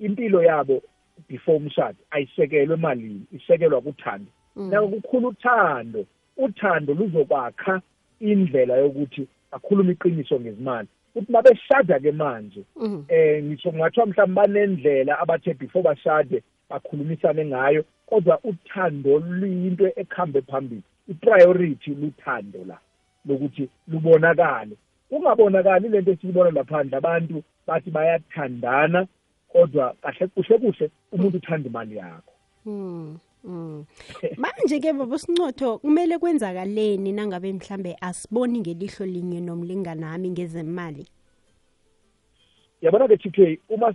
impilo 0.00 0.42
yabo 0.42 0.82
before 1.28 1.56
umshado 1.56 1.98
ayisekelwe 2.10 2.74
emalini 2.74 3.26
isekelwa 3.32 3.80
kuthando. 3.80 4.30
Nako 4.56 4.88
kukhulu 4.88 5.28
uthando 5.28 6.06
uthando 6.36 6.94
luzokwakha 6.94 7.80
indlela 8.20 8.76
yokuthi 8.76 9.28
akhulume 9.52 9.92
iqiniso 9.92 10.40
ngezimali. 10.40 10.88
Ukuthi 11.14 11.32
mabeshada 11.32 12.00
ke 12.00 12.12
manje 12.12 12.64
Mm. 12.76 13.04
eh 13.08 13.44
ngisho 13.44 13.72
ngathiwa 13.72 14.06
mhlawumbe 14.06 14.34
banendlela 14.40 15.18
abathe 15.18 15.54
before 15.54 15.82
bashade 15.84 16.42
bakhulumisane 16.70 17.44
ngayo 17.44 17.84
kodwa 18.06 18.40
uthando 18.44 19.18
luyinto 19.18 19.86
ekhambe 19.96 20.42
phambili. 20.42 20.82
Ipriority 21.08 21.90
luthando 21.94 22.64
la 22.66 22.78
lokuthi 23.26 23.68
lubonakale. 23.88 24.76
Kungabonakali 25.08 25.88
lento 25.88 26.12
esiyibona 26.12 26.50
laphandle 26.50 26.96
abantu 26.96 27.42
bathi 27.66 27.90
bayathandana 27.90 29.06
kodwa 29.54 29.94
kahle 30.02 30.26
kuhle 30.34 30.58
kuhle 30.58 30.90
umuntu 31.14 31.36
uthanda 31.38 31.68
imali 31.70 31.96
yakho 31.96 32.32
Mm. 32.66 33.18
Mm. 33.44 33.84
manje 34.36 34.80
ke 34.80 34.92
baba 34.92 35.18
sincotho 35.18 35.78
kumele 35.78 36.18
kwenzakaleni 36.18 37.12
nangabe 37.12 37.52
mhlambe 37.52 37.96
asiboni 38.00 38.60
ngelihlo 38.60 39.06
linye 39.06 39.40
nomlingani 39.40 40.00
nami 40.00 40.30
ngezemali 40.30 41.06
yabona 42.82 43.08
ke 43.08 43.16
TK 43.16 43.60
uma 43.68 43.92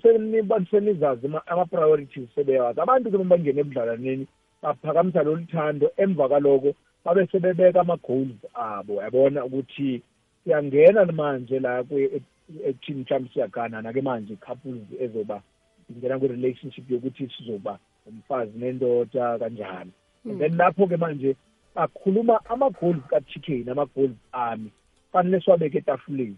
senizazi 0.72 1.26
ama- 1.26 1.48
ama-priorities 1.48 2.30
sebeyazi 2.36 2.80
abantu 2.82 3.12
ke 3.12 3.18
uma 3.18 3.38
bangena 3.38 3.62
ebudlalaneni 3.62 4.28
baphakamisa 4.62 5.24
lolu 5.24 5.46
thando 5.52 5.92
emva 5.98 6.28
kwaloko 6.30 6.74
babe 7.06 7.28
sebebeka 7.32 7.82
ama-goals 7.82 8.38
abo 8.54 9.02
yabona 9.02 9.46
ukuthi 9.46 10.02
siyangena 10.44 11.06
manje 11.06 11.60
la 11.60 11.84
kwe- 11.84 12.22
ekuthini 12.66 13.02
mhlawumbe 13.02 13.30
siyaganana 13.34 13.94
ke 13.94 14.02
manje 14.02 14.36
couples 14.36 14.82
ezoba 15.00 15.42
ingena 15.90 16.20
kwi-relationship 16.20 16.92
yokuthi 16.92 17.30
sizoba 17.38 17.80
umfazi 18.08 18.58
nendoda 18.58 19.40
kanjalo 19.40 19.92
and 20.26 20.40
then 20.40 20.58
lapho-ke 20.58 20.98
manje 20.98 21.36
bakhuluma 21.76 22.40
ama-goals 22.50 23.04
ka-TK 23.10 23.66
nama-goals 23.66 24.16
ami. 24.32 24.72
Fanele 25.12 25.42
siwabeke 25.42 25.78
etafuleni 25.78 26.36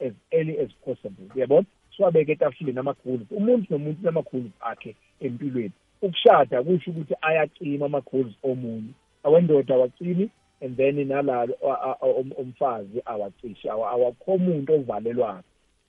as 0.00 0.12
early 0.32 0.58
as 0.58 0.70
possible 0.84 1.26
uyabona? 1.34 1.66
Siwabeke 1.96 2.32
etafuleni 2.32 2.78
ama-goals 2.78 3.26
umuntu 3.30 3.66
nomuntu 3.70 4.00
unama-goals 4.02 4.52
akhe 4.60 4.96
empilweni. 5.20 5.72
Ukushada 6.02 6.62
kusho 6.62 6.90
ukuthi 6.90 7.14
ayacima 7.20 7.86
ama-goals 7.86 8.34
omunye 8.42 8.92
awendoda 9.22 9.74
awacimi 9.74 10.30
and 10.64 10.76
then 10.76 10.96
nalalo 11.08 11.54
a- 11.62 12.06
um- 12.06 12.32
umfazi 12.38 13.02
awacishi 13.04 13.68
awa- 13.68 13.90
awakho 13.90 14.32
umuntu 14.32 14.72
ovalelwayo. 14.74 15.42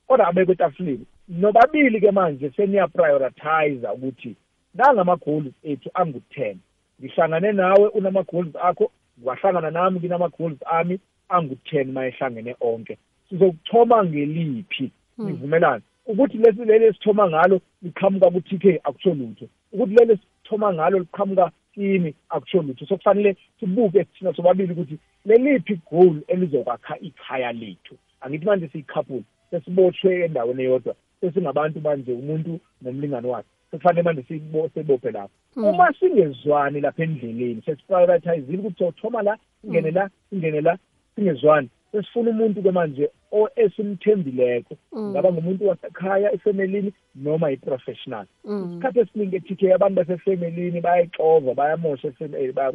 Kodwa 0.08 0.28
abekwe 0.28 0.54
etafuleni 0.54 1.06
nobabili 1.30 2.00
ke 2.02 2.12
manje 2.12 2.50
seniya-prioritize 2.50 3.88
ukuthi 3.88 4.36
nangama-goals 4.76 5.54
ethu 5.64 5.90
angu-ten 5.94 6.58
ngihlangane 7.02 7.52
nawe 7.52 7.88
unama-goals 7.88 8.56
akho 8.62 8.92
wahlangana 9.24 9.72
nami 9.72 10.00
nginama-goals 10.00 10.58
ami 10.66 11.00
angu-ten 11.30 11.92
mayehlangene 11.92 12.56
onke. 12.62 12.98
Sizokuthoma 13.30 14.04
ngeliphi? 14.06 14.92
Nivumelane 15.18 15.82
ukuthi 16.06 16.38
lesi 16.38 16.66
leli 16.66 16.86
esithoma 16.86 17.30
ngalo 17.30 17.60
liqhamuka 17.84 18.32
ku-TK 18.32 18.80
akusho 18.84 19.14
lutho. 19.14 19.46
Ukuthi 19.74 19.96
leli 19.96 20.14
esithoma 20.14 20.74
ngalo 20.74 21.00
liqhamuka 21.00 21.52
kimi 21.76 22.14
akusho 22.30 22.62
lutho 22.62 22.86
so 22.86 22.98
kufanele 22.98 23.36
sibuke 23.60 24.04
thina 24.04 24.34
sobabili 24.34 24.74
ukuthi 24.74 24.98
leliphi 25.26 25.80
goal 25.92 26.22
elizokwakha 26.28 27.00
ikhaya 27.00 27.52
lethu. 27.52 27.96
Angithi 28.22 28.46
manje 28.46 28.68
siyikhapule 28.68 29.24
sesibotshwe 29.52 30.26
endaweni 30.26 30.64
eyodwa 30.64 30.96
sesingabantu 31.22 31.82
manje 31.82 32.12
umuntu 32.14 32.60
nomlingane 32.82 33.28
wakhe. 33.28 33.48
Sekufanele 33.72 34.04
manje 34.04 34.22
sibo- 34.28 34.70
sibophe 34.74 35.12
lapho. 35.12 35.30
Uma 35.56 35.94
singezwani 36.00 36.82
lapha 36.82 37.04
endleleni 37.04 37.62
sesiprioritizile 37.66 38.58
ukuthi 38.58 38.78
sothoma 38.78 39.22
la 39.22 39.38
singene 39.62 39.92
la 39.92 40.10
singene 40.30 40.62
la 40.62 40.78
singezwani. 41.16 41.70
Sesifuna 41.96 42.30
umuntu-ke 42.32 42.72
manje 42.72 43.10
o- 43.32 43.50
esimthembileko. 43.56 44.76
Ngaba 45.12 45.32
ngumuntu 45.32 45.68
wasekhaya 45.68 46.32
efemelini 46.34 46.94
noma 47.16 47.52
i-professional. 47.52 48.26
Isikhathi 48.46 49.00
esiningi 49.00 49.36
e-TK 49.36 49.74
abantu 49.74 49.96
basefemelini 49.96 50.82
bayayixova 50.82 51.54
bayamosha 51.56 52.08
efam- 52.08 52.36
eh, 52.36 52.54
ba- 52.54 52.74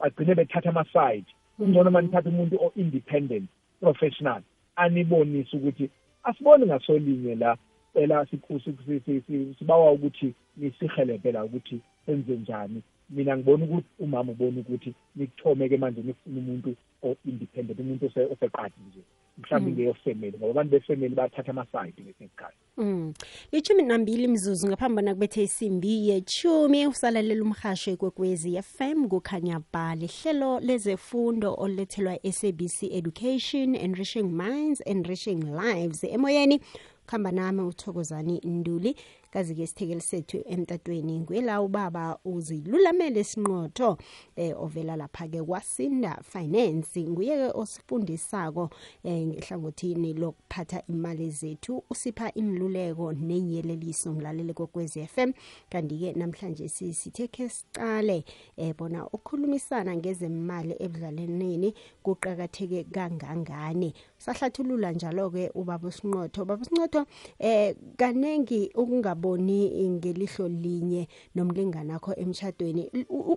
bagcine 0.00 0.34
bethatha 0.34 0.68
ama-side. 0.70 1.26
Kungcono 1.58 1.88
uma 1.90 2.00
nithatha 2.02 2.28
umuntu 2.28 2.56
o-independent 2.60 3.48
professional 3.80 4.42
anibonise 4.76 5.56
ukuthi 5.56 5.90
asiboni 6.24 6.66
ngasolinye 6.66 7.34
la 7.34 7.56
cela 7.94 8.24
sikhu- 8.26 8.60
si- 8.60 8.76
si- 8.86 9.00
si- 9.06 9.20
si- 9.26 9.54
sibawa 9.58 9.92
ukuthi 9.92 10.34
nisihelebhe 10.56 11.32
la 11.32 11.44
ukuthi 11.44 11.80
senze 12.06 12.36
njani. 12.36 12.82
Mina 13.10 13.36
ngibona 13.36 13.64
ukuthi 13.64 13.86
umama 13.98 14.32
ubona 14.32 14.60
ukuthi 14.60 14.94
nikuthome-ke 15.16 15.76
manje 15.76 16.02
nifuna 16.02 16.38
umuntu 16.40 16.76
o-independent 17.02 17.80
umuntu 17.80 18.06
ose- 18.06 18.28
oseqadi 18.32 18.74
nje. 18.88 19.00
Mhlawumbe 19.38 19.72
ngeyo 19.72 19.94
family 19.94 20.32
ngoba 20.38 20.50
abantu 20.50 20.70
befamily 20.70 21.14
bathatha 21.14 21.50
amasayidi 21.50 22.02
ngesinye 22.02 22.26
isikhathi. 22.26 22.56
Mm. 22.76 23.12
Lichumi 23.52 23.82
nambili 23.82 24.28
mzuzu 24.28 24.68
ngaphambi 24.68 24.94
bona 24.94 25.14
kubethe 25.14 25.42
isimbi 25.42 26.08
yechumi 26.08 26.86
usalalela 26.86 27.42
umhasho 27.42 27.90
ekwekwezi 27.90 28.62
FM 28.62 29.08
kukhanya 29.08 29.60
ba 29.72 29.94
lihlelo 29.94 30.60
lezefundo 30.60 31.54
olethelwa 31.58 32.18
SABC 32.32 32.82
Education 32.82 33.74
Enriching 33.74 34.28
Minds 34.32 34.82
Enriching 34.86 35.44
Lives. 35.44 36.04
Emoyeni 36.04 36.60
khamba 37.06 37.32
nami 37.32 37.60
uthokozani 37.60 38.40
nduli. 38.44 38.96
Kazi-ke 39.30 39.62
isithekeli 39.62 40.00
sethu 40.00 40.42
emtatweni 40.46 41.20
ngwela 41.20 41.62
ubaba 41.62 42.18
uzilulamele 42.24 43.24
sinqotho 43.24 43.98
eh, 44.36 44.62
ovela 44.62 44.96
lapha-ke 44.96 45.42
kwasinda 45.42 46.18
finance. 46.22 47.00
Nguye-ke 47.00 47.58
osifundisako 47.58 48.70
eh, 49.04 49.26
ngehlangothini 49.26 50.14
lokuphatha 50.14 50.82
imali 50.88 51.30
zethu 51.30 51.84
usipha 51.90 52.32
inluleko 52.34 53.12
nenyeleliso 53.12 54.12
mlaleli 54.12 54.54
kokwezi 54.54 55.06
FM 55.06 55.32
kanti-ke 55.70 56.12
namhlanje 56.12 56.68
sisithe 56.68 57.28
khe 57.28 57.48
sicale 57.48 58.24
eh, 58.56 58.74
bona 58.78 59.06
ukukhulumisana 59.06 59.96
ngezemali 59.96 60.76
ebudlaleneni 60.78 61.74
kuqakatheke 62.02 62.84
kangangani. 62.84 63.94
Sahlathulula 64.18 64.92
njalo-ke 64.92 65.50
ubaba 65.54 65.88
usinqotho. 65.88 66.42
Ubaba 66.42 66.62
usinqotho 66.62 67.06
eh 67.38 67.74
kanengi 67.96 68.70
ukungaboni 69.20 69.88
ngelihlo 69.88 70.48
linye 70.48 71.08
nomlingani 71.34 71.92
akho 71.92 72.14
emshadweni 72.14 72.90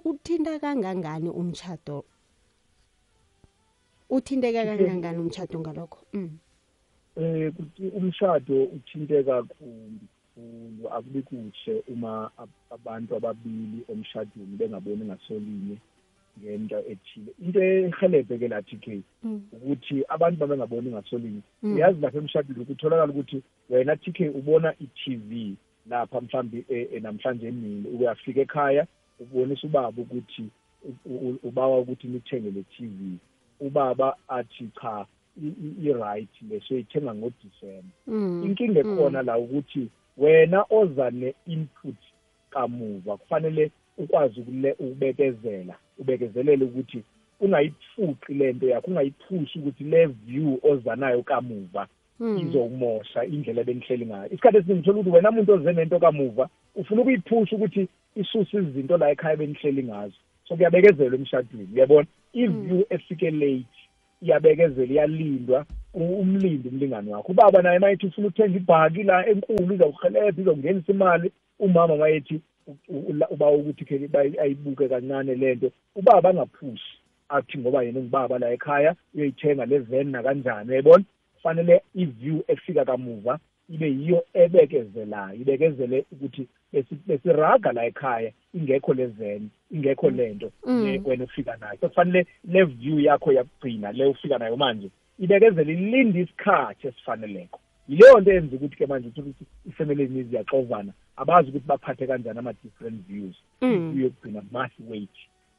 uthinta 0.05 0.59
kangangani 0.59 1.29
umshado? 1.29 2.03
Uthinteka 4.09 4.65
kangangani 4.65 5.19
umshado 5.19 5.59
ngalokho? 5.59 5.99
Kuthi 7.55 7.87
umshado 7.95 8.63
uthinteka 8.63 9.43
kakhulu 9.43 10.87
akubi 10.91 11.21
kuhle 11.21 11.83
uma 11.87 12.31
ab- 12.37 12.49
abantu 12.71 13.15
ababili 13.15 13.83
emshadweni 13.89 14.57
bengaboni 14.57 15.05
ngasolinye 15.05 15.77
ngento 16.39 16.79
ethile. 16.87 17.31
Into 17.41 17.59
ehelebhe 17.59 18.37
ke 18.39 18.47
lathi 18.47 18.77
ke 18.77 19.01
Mm. 19.23 19.41
ukuthi 19.53 20.03
abantu 20.09 20.39
babengaboni 20.39 20.89
ngasolinye 20.91 21.41
Mm. 21.63 21.75
uyazi 21.75 21.99
lapha 22.01 22.17
emshadweni 22.17 22.65
kutholakala 22.65 23.11
ukuthi 23.13 23.43
wena 23.69 23.95
TK 23.97 24.29
ubona 24.35 24.73
i-TV 24.79 25.57
lapha 25.89 26.21
mhlambi 26.21 26.65
eh, 26.69 26.87
eh, 26.93 27.01
namhlanje 27.01 27.47
emini 27.47 27.87
uyafika 27.89 28.41
ekhaya 28.41 28.87
ubonisa 29.19 29.67
ubaba 29.67 30.01
ukuthi 30.01 30.45
u- 31.05 31.29
u- 31.29 31.39
ubawa 31.43 31.79
ukuthi 31.79 32.07
nithenge 32.07 32.51
le 32.51 32.63
TV 32.63 33.17
ubaba 33.59 34.15
athi 34.27 34.69
cha 34.81 35.05
i- 35.43 35.47
i- 35.65 35.87
i-right 35.87 36.29
le 36.49 36.59
soyithenga 36.59 37.15
ngoDisemba. 37.15 37.93
Mm. 38.07 38.43
inkinga 38.45 38.79
ekhona 38.79 39.21
la 39.21 39.37
ukuthi 39.37 39.87
wena 40.17 40.65
oza 40.69 41.11
ne-input 41.11 41.95
kamuva 42.49 43.17
kufanele 43.17 43.71
ukwazi 43.97 44.39
ukule- 44.41 44.75
ukubekezela 44.79 45.75
ubekezelele 45.97 46.65
ukuthi 46.65 47.03
ungayiphuqi 47.39 48.33
lento 48.33 48.67
yakho 48.67 48.87
ungayiphushi 48.91 49.59
ukuthi 49.59 49.83
le 49.83 50.05
view 50.05 50.59
oza 50.63 50.95
nayo 50.95 51.23
kamuva. 51.23 51.87
Mm. 52.19 52.37
izomosha 52.37 53.25
indlela 53.25 53.61
ebenihleli 53.61 54.05
ngayo. 54.05 54.27
Isikhathi 54.31 54.57
esiningi 54.57 54.79
uthola 54.89 54.99
ukuthi 54.99 55.15
wena 55.15 55.31
muntu 55.31 55.53
oze 55.53 55.73
nento 55.73 55.99
kamuva 55.99 56.49
ufuna 56.75 57.01
ukuyiphusha 57.01 57.55
ukuthi 57.55 57.87
isuse 58.15 58.57
izinto 58.57 58.97
la 58.97 59.11
ekhaya 59.11 59.35
benihleli 59.37 59.83
ngazo. 59.83 60.15
So 60.47 60.55
kuyabekezelwa 60.55 61.15
emshadweni 61.19 61.67
uyabona? 61.73 62.07
I-view 62.33 62.83
efike 62.89 63.31
late 63.31 63.65
iyabekezela 64.21 64.91
iyalindwa 64.93 65.65
u- 65.93 66.19
umlindi 66.21 66.69
umlingani 66.69 67.09
wakho. 67.11 67.31
Ubaba 67.31 67.61
naye 67.61 67.79
mayethi 67.79 68.05
ufuna 68.07 68.27
ukuthenga 68.27 68.57
ibhaki 68.57 69.03
la 69.03 69.27
enkulu 69.27 69.73
izawuhelebha 69.75 70.41
izongenisa 70.41 70.91
imali. 70.93 71.31
Umama 71.59 71.95
mayethi 71.97 72.41
u- 72.67 72.75
u- 72.89 73.05
ula- 73.09 73.29
uba 73.29 73.49
ukuthi 73.51 73.85
ke 73.85 73.97
bayi- 74.07 74.39
ayibuke 74.39 74.87
kancane 74.87 75.35
lento 75.35 75.71
ubaba 75.95 76.29
angaphushi 76.29 76.99
athi 77.29 77.57
ngoba 77.57 77.83
yena 77.83 77.99
ngibaba 77.99 78.39
la 78.39 78.51
ekhaya 78.51 78.95
uyoyithenga 79.15 79.65
le 79.65 79.77
van 79.79 80.07
nakanjani 80.11 80.69
uyayibona 80.69 81.03
kufanele 81.39 81.81
i-view 81.95 82.41
efika 82.47 82.85
kamuva 82.85 83.39
ibe 83.69 83.87
yiyo 83.87 84.25
ebekezelayo 84.33 85.33
ibekezele 85.41 86.05
ukuthi 86.11 86.47
besi- 86.73 86.97
besiraga 87.07 87.71
la 87.71 87.85
ekhaya 87.85 88.31
ingekho 88.53 88.93
le 88.93 89.05
van 89.05 89.49
ingekho 89.71 90.09
lento 90.09 90.51
Mm. 90.65 90.83
le 90.85 91.01
wena 91.05 91.23
ufika 91.23 91.57
nayo. 91.57 91.77
So 91.81 91.89
kufanele 91.89 92.25
le 92.43 92.63
view 92.63 92.99
yakho 92.99 93.31
yakugcina 93.31 93.91
le 93.91 94.05
ufika 94.05 94.37
nayo 94.37 94.57
manje 94.57 94.89
ibekezele 95.19 95.73
ilinde 95.73 96.21
isikhathi 96.21 96.87
esifaneleko. 96.87 97.59
Yileyo 97.89 98.19
nto 98.19 98.31
yenza 98.31 98.55
ukuthi 98.55 98.75
ke 98.75 98.85
manje 98.85 99.07
uthola 99.07 99.27
ukuthi 99.27 99.45
ifamily 99.69 100.03
ezininzi 100.03 100.29
ziyaxovana 100.29 100.93
abazi 101.15 101.49
ukuthi 101.49 101.65
baphathe 101.67 102.07
kanjani 102.07 102.39
ama-different 102.39 103.07
views. 103.07 103.35
Mm. 103.61 103.73
iview 103.91 104.03
yokugcina 104.03 104.41
must 104.51 104.75
wait 104.89 105.09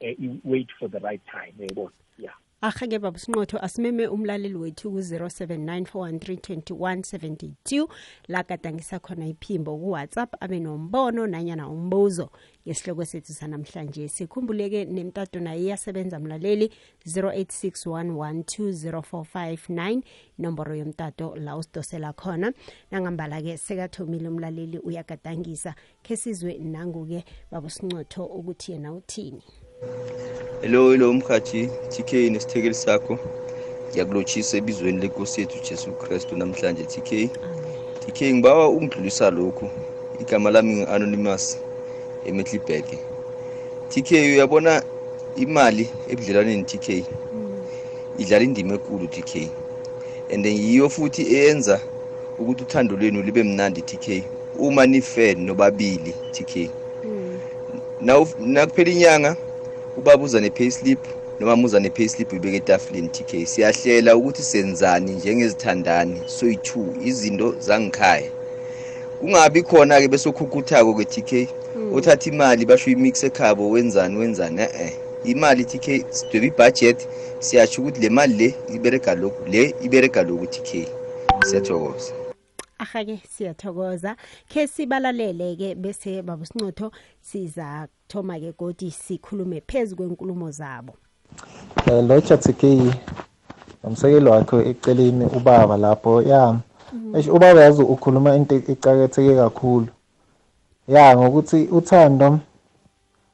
eh, 0.01 0.16
i- 0.21 0.40
wait 0.45 0.69
for 0.79 0.90
the 0.90 0.99
right 0.99 1.23
time 1.31 1.53
uyayibona 1.59 1.90
yeah. 2.19 2.35
Ahake 2.62 2.99
baba 2.99 3.18
sinqotho 3.18 3.59
asimeme 3.59 4.09
umlaleli 4.09 4.55
wethu 4.55 4.90
ku-0794132172 4.90 7.88
la 8.29 8.42
gadangisa 8.42 8.99
khona 8.99 9.27
iphimbo 9.27 9.79
kuwhatsapp 9.79 10.35
abe 10.40 10.61
nombono 10.61 11.27
nanyana 11.27 11.68
umbuzo 11.68 12.31
ngesihloko 12.66 13.05
sethu 13.05 13.33
sanamhlanje. 13.33 14.09
Sikhumbuleke 14.09 14.85
nemtato 14.85 15.40
naye 15.40 15.62
iyasebenza 15.62 16.20
mlaleli 16.20 16.73
0861120459 17.07 20.03
inomboro 20.38 20.75
yomtato 20.75 21.37
la 21.37 21.57
usidosela 21.57 22.12
khona. 22.12 22.53
Nangambala-ke 22.90 23.57
sekathomile 23.57 24.29
umlaleli 24.29 24.79
uyagadangisa. 24.79 25.75
Khe 26.03 26.16
sizwe 26.16 26.59
nangu-ke 26.59 27.25
baba 27.51 27.70
sincotho 27.70 28.25
ukuthi 28.25 28.73
yena 28.73 28.92
uthini. 28.92 29.42
Hello 30.62 30.90
hello 30.93 31.12
mkhathi. 31.12 31.71
Tk 31.88 32.12
nesithekeli 32.12 32.75
sakho. 32.75 33.19
Ngiyakulotshisa 33.90 34.57
ebizweni 34.57 35.01
lenkosi 35.01 35.40
yethu 35.40 35.59
jesu 35.71 35.93
kristu 35.93 36.37
namhlanje 36.37 36.85
tk 36.85 37.11
tk 38.01 38.19
ngibawa 38.35 38.69
ungidlulisa 38.69 39.31
lokhu. 39.31 39.71
Igama 40.19 40.51
lami 40.51 40.75
ngi-anonymous 40.75 41.59
emetlibek 42.25 42.87
tk 43.88 44.11
uyabona 44.12 44.83
imali 45.37 45.88
ebudlelwaneni 46.11 46.64
tk 46.64 46.87
idlala 48.19 48.45
indima 48.45 48.75
enkulu 48.75 49.07
tk 49.09 49.51
and 50.35 50.47
yiyo 50.47 50.88
futhi 50.90 51.23
eyenza 51.23 51.81
ukuthi 52.38 52.62
uthando 52.62 52.97
lwenu 52.97 53.23
libe 53.23 53.43
mnandi 53.43 53.83
tk 53.83 54.25
uma 54.55 54.87
ni-fan 54.87 55.38
nobabili 55.45 56.14
tk 56.33 56.71
Nawu- 58.01 58.35
nakuphela 58.38 58.90
inyanga 58.90 59.37
ubaba 60.01 60.25
uza 60.25 60.41
ne-payslip 60.41 60.99
noma 61.41 61.57
muza 61.57 61.81
ne-payslip 61.81 62.33
uyibeke 62.33 62.57
etafuleni 62.57 63.09
tk 63.09 63.47
siyahlela 63.47 64.17
ukuthi 64.17 64.43
senzani 64.43 65.13
njengezithandani 65.13 66.23
soyi-two 66.27 66.95
izinto 67.01 67.55
zangikhaya. 67.59 68.31
Kungabi 69.19 69.63
khona-ke 69.63 70.09
besokhukuthako 70.09 70.95
ke-tk 70.95 71.49
othatha 71.93 72.31
imali 72.31 72.65
basho 72.67 72.91
uyimix 72.91 73.25
ekhabo 73.25 73.71
wenzani 73.71 74.17
wenzani 74.17 74.61
e-e. 74.63 74.93
Imali 75.25 75.65
tk 75.65 76.05
sidweba 76.11 76.47
ibhajethi 76.47 77.07
siyatsho 77.39 77.83
ukuthi 77.83 78.01
le 78.01 78.09
mali 78.09 78.35
le 78.35 78.55
iberega 78.75 79.15
lokhu 79.15 79.45
le 79.47 79.75
iberega 79.81 80.23
lokhu 80.23 80.47
tk 80.47 80.89
siyathokoza. 81.45 82.20
Ahake 82.81 83.23
siyathokoza. 83.29 84.16
Khe 84.49 84.66
sibalalele-ke 84.66 85.75
bese 85.75 86.23
babusincotho 86.23 86.93
siza 87.21 87.88
kuthoma-ke 88.09 88.53
godi 88.59 88.90
sikhulume 88.90 89.62
phezu 89.66 89.97
kwenkulumo 89.97 90.51
zabo. 90.51 90.95
Eh, 91.87 92.05
lo 92.05 92.21
chatk 92.21 92.62
nomsekelo 93.85 94.31
wakhe 94.31 94.71
eceleni 94.71 95.25
ubaba 95.25 95.77
lapho. 95.77 96.23
Ya 96.23 96.57
eish 97.14 97.29
ubaba 97.29 97.61
yazi 97.61 97.83
ukhuluma 97.83 98.37
into 98.37 98.55
ecaketheke 98.55 99.37
kakhulu. 99.37 99.88
Ya 100.88 101.16
ngokuthi 101.16 101.69
uthando 101.71 102.38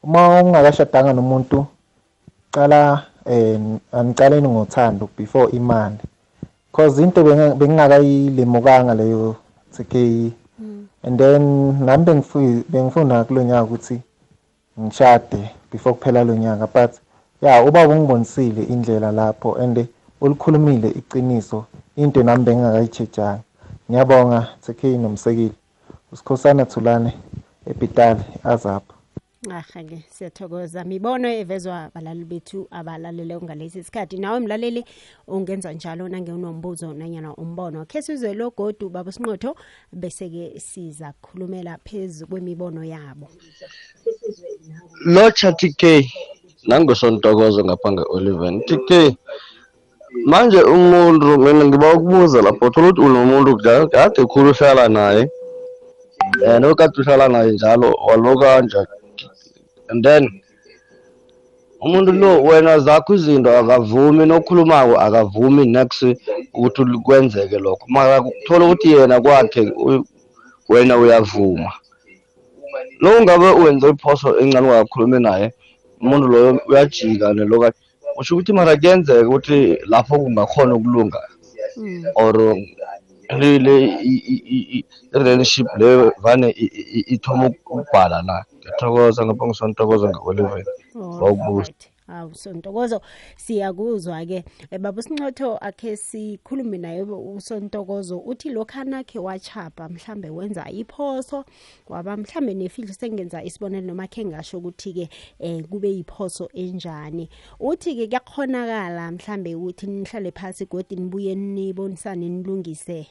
uma 0.02 0.42
ungakashadanga 0.42 1.12
nomuntu 1.12 1.66
qala 2.50 3.06
eh 3.24 3.60
anicaleni 3.92 4.48
ngothando 4.48 5.08
before 5.16 5.52
imali. 5.52 5.98
Cause 6.76 7.02
into 7.02 7.24
bengingakayilemukanga 7.58 8.94
leyo 8.94 9.36
TK 9.72 9.94
and 11.02 11.18
then 11.18 11.42
nami 11.84 12.04
bengifu- 12.04 12.64
bengifuna 12.68 13.24
kulonyaka 13.24 13.62
ukuthi 13.64 14.00
ngishade 14.80 15.50
before 15.72 15.94
kuphela 15.94 16.24
lo 16.24 16.34
nyaka 16.36 16.66
but 16.66 16.92
ya 17.42 17.64
ubaba 17.64 17.94
ungibonisile 17.94 18.62
indlela 18.62 19.12
lapho 19.12 19.56
and 19.62 19.86
ulikhulumile 20.20 20.88
iqiniso 20.88 21.64
into 21.96 22.22
nami 22.22 22.44
bengingakayitshejanga 22.44 23.40
ngiyabonga 23.90 24.48
tk 24.66 24.84
nomsekile 24.84 25.52
usikhosana 26.12 26.64
thulane 26.64 27.12
epitali 27.66 28.24
azapho 28.44 28.95
aha-ke 29.52 30.04
siyathokoza. 30.10 30.84
Mibono 30.84 31.28
evezwa 31.28 31.84
abalali 31.84 32.24
bethu 32.24 32.68
abalalele 32.70 33.36
ngalesi 33.36 33.84
sikhathi 33.84 34.18
nawe 34.18 34.40
mlaleli 34.40 34.84
ungenza 35.28 35.72
njalo 35.72 36.08
nange 36.08 36.32
unombuzo 36.32 36.92
nanyana 36.92 37.34
umbono. 37.34 37.84
Khe 37.84 38.02
sizwe 38.02 38.34
lo 38.34 38.50
godu 38.50 38.88
baba 38.88 39.12
sinqotho 39.12 39.54
bese-ke 39.92 40.60
siza 40.60 41.12
kukhulumela 41.12 41.78
phezu 41.84 42.26
kwemibono 42.26 42.84
yabo. 42.84 43.28
Locha 45.04 45.52
TK 45.52 45.82
nangosontokozo 46.66 47.64
ngapha 47.64 47.92
nge-Oliven 47.92 48.60
TK 48.66 49.16
manje 50.26 50.62
umuntu 50.62 51.38
mina 51.38 51.64
ngiba 51.64 51.94
ukubuza 51.94 52.42
lapho 52.42 52.70
thola 52.70 52.88
ukuthi 52.88 53.00
unomuntu 53.00 53.56
kade 53.92 54.24
khulu 54.26 54.50
uhlala 54.50 54.88
naye 54.88 55.30
and 56.46 56.64
okade 56.64 57.00
uhlala 57.00 57.28
naye 57.28 57.52
njalo 57.52 57.98
walokanja 58.06 58.86
and 59.88 60.04
then 60.04 60.42
umuntu 61.80 62.12
lo 62.12 62.42
wena 62.42 62.78
zakho 62.78 63.14
izinto 63.14 63.50
akavumi 63.58 64.26
nokhulumako 64.26 64.94
akavumi 65.06 65.66
next 65.66 66.02
ukuthi 66.54 66.82
kwenzeke 67.04 67.58
lokho. 67.58 67.84
Mara 67.88 68.24
thola 68.46 68.64
ukuthi 68.64 68.92
yena 68.92 69.20
kwakhe 69.20 69.72
wena 70.68 70.98
uyavuma. 70.98 71.72
Lo 73.00 73.22
ngabe 73.22 73.46
wenze 73.46 73.88
iphoso 73.88 74.38
encane 74.40 74.66
ungakhulumi 74.68 75.20
naye 75.20 75.52
umuntu 76.00 76.28
loyo 76.28 76.60
uyajika 76.68 77.34
neloka 77.34 77.72
usho 78.18 78.34
ukuthi 78.34 78.52
mara 78.52 78.76
kuyenzeka 78.76 79.28
ukuthi 79.28 79.78
lapho 79.86 80.18
kungakhona 80.18 80.74
ukulunga 80.74 81.20
or 82.14 82.56
le 83.40 83.58
le 83.58 83.74
i- 83.84 84.24
i- 84.34 84.44
i- 84.56 84.66
i- 84.78 84.84
i-relationship 85.14 85.66
leyo 85.78 86.12
vane 86.24 86.48
i- 86.50 86.70
i- 86.80 86.86
i- 86.98 87.06
ithoma 87.14 87.46
ukubhala 87.46 88.22
na 88.22 88.44
ngiyathokoza 88.58 89.20
ngapha 89.26 89.44
ngisontokoza 89.46 90.06
nge-oliven 90.08 90.64
Wawubuza. 91.20 91.72
Hawu 92.06 92.34
sontokozo 92.34 93.00
siyakuzwa-ke. 93.36 94.44
Eh, 94.70 94.80
baba 94.80 94.98
usincotho 94.98 95.56
akhe 95.58 95.96
sikhulume 95.96 96.78
naye 96.78 97.02
usontokozo 97.02 98.18
uthi 98.18 98.50
lokhana 98.50 99.04
khe 99.04 99.18
wachapha 99.18 99.88
mhlambe 99.88 100.30
wenza 100.30 100.70
iphoso 100.70 101.44
waba 101.88 102.16
mhlambe 102.16 102.54
nefihlo 102.54 102.94
sengenza 102.94 103.44
isibonelo 103.44 103.86
noma 103.86 104.06
khe 104.06 104.24
ngasho 104.24 104.58
ukuthi-ke 104.58 105.08
um 105.40 105.64
kube 105.64 105.88
yiphoso 105.90 106.48
enjani. 106.54 107.28
Uthi-ke 107.60 108.06
kuyakhonakala 108.06 109.12
mhlambe 109.12 109.54
ukuthi 109.54 109.86
nihlale 109.86 110.30
phasi 110.30 110.66
godi 110.66 110.96
nibuye 110.96 111.34
nibonisane 111.34 112.28
nilungise 112.28 113.06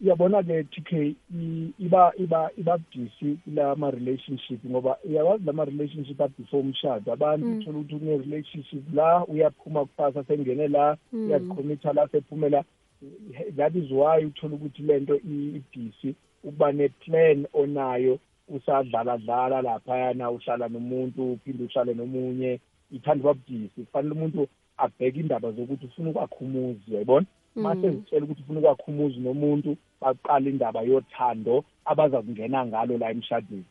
uyabona 0.00 0.42
ke 0.42 0.64
TK 0.64 0.92
i- 1.34 1.72
iba 1.78 2.12
iba 2.18 2.50
iba 2.56 2.78
busy 2.78 3.36
la 3.54 3.74
ma 3.76 3.90
relationship 3.90 4.64
ngoba 4.64 4.96
uyawazi 5.04 5.44
la 5.44 5.52
ma 5.52 5.64
relationship 5.64 6.20
a 6.20 6.28
before 6.28 6.62
umshado. 6.62 7.12
Abantu 7.12 7.46
uthola 7.58 7.78
ukuthi 7.78 7.94
une 7.94 8.18
relationship 8.18 8.82
la 8.94 9.24
uyaphuma 9.26 9.84
kusasa 9.84 10.24
sengene 10.24 10.68
la 10.68 10.96
uyazicommita 11.12 11.92
la 11.92 12.08
sephumela. 12.08 12.64
That 13.56 13.74
is 13.76 13.90
why 13.90 14.24
uthola 14.24 14.54
ukuthi 14.54 14.82
lento 14.82 15.14
i 15.16 15.62
busy 15.74 16.14
ukuba 16.44 16.72
ne 16.72 16.88
plan 16.88 17.46
onayo 17.54 18.18
usadlala 18.48 19.18
dlala 19.18 19.62
lapha 19.62 19.96
yana 19.98 20.30
uhlala 20.30 20.68
nomuntu 20.68 21.32
uphinde 21.32 21.64
uhlale 21.64 21.94
nomunye. 21.94 22.60
Ithanda 22.92 23.24
uba 23.30 23.34
busy 23.34 23.68
kufanele 23.84 24.14
umuntu 24.14 24.46
abheke 24.78 25.20
indaba 25.20 25.52
zokuthi 25.52 25.86
ufuna 25.86 26.10
ukwakha 26.10 26.36
umuzi 26.40 26.80
uyayibona? 26.90 27.26
Mase 27.58 27.90
zitshela 27.90 28.24
ukuthi 28.24 28.42
ufuna 28.42 28.60
ukwakha 28.60 28.82
umuzi 28.88 29.20
nomuntu 29.20 29.76
baqala 30.00 30.48
indaba 30.50 30.82
yothando 30.82 31.64
abaza 31.84 32.22
kungena 32.22 32.66
ngalo 32.66 32.98
la 32.98 33.10
emshadweni. 33.10 33.64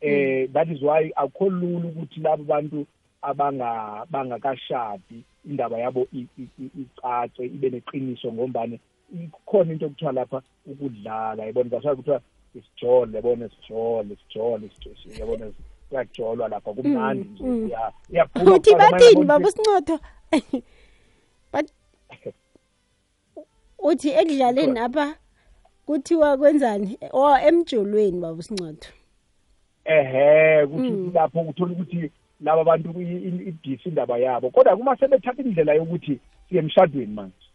Eh 0.00 0.48
that 0.52 0.68
is 0.68 0.82
why 0.82 1.10
akho 1.16 1.48
lula 1.50 1.88
ukuthi 1.88 2.20
labo 2.20 2.44
bantu 2.44 2.86
abanga 3.22 4.04
bangakashadi 4.10 5.24
indaba 5.48 5.78
yabo 5.78 6.06
icace 6.12 7.44
ibe 7.44 7.70
neqiniso 7.70 8.32
ngombane 8.32 8.80
ikhona 9.14 9.72
into 9.72 9.86
okuthiwa 9.86 10.12
lapha 10.12 10.42
ukudlala 10.66 11.44
yabona? 11.44 11.70
That's 11.70 11.84
why 11.84 11.94
kuthiwa 11.94 12.20
isijole 12.54 13.16
yabona? 13.16 13.46
Isijole 13.46 14.14
isijole 14.14 14.66
isijole 14.66 15.20
yabona? 15.20 15.52
Kuyajolwa 15.88 16.48
lapha 16.48 16.72
kumnandi 16.72 17.28
nje. 17.28 17.44
mm. 17.44 17.66
iya- 17.68 17.92
iyaphuma 18.12 18.54
uthi 18.54 18.70
kusasa, 18.72 18.90
bathini 18.92 19.24
baba 19.24 19.48
usincotho 19.48 19.98
Bath- 21.52 21.72
uthi 23.84 24.08
ekudlaleni 24.20 24.78
apha 24.78 25.14
kuthiwa 25.86 26.36
kwenzani? 26.36 26.98
O 27.12 27.38
emjolweni 27.48 28.20
baba 28.20 28.38
usincotho. 28.38 28.90
Ehe 29.84 30.66
kuthi 30.66 31.12
lapho 31.14 31.40
uthola 31.40 31.72
ukuthi 31.72 32.10
laba 32.40 32.64
bantu 32.64 33.00
ibhisi 33.00 33.88
indaba 33.88 34.18
yabo. 34.18 34.50
Kodwa 34.50 34.76
kuma 34.76 34.96
sebethatha 34.96 35.42
indlela 35.42 35.74
yokuthi 35.74 36.18
siye 36.48 36.60
emshadweni 36.60 37.14
manje. 37.14 37.46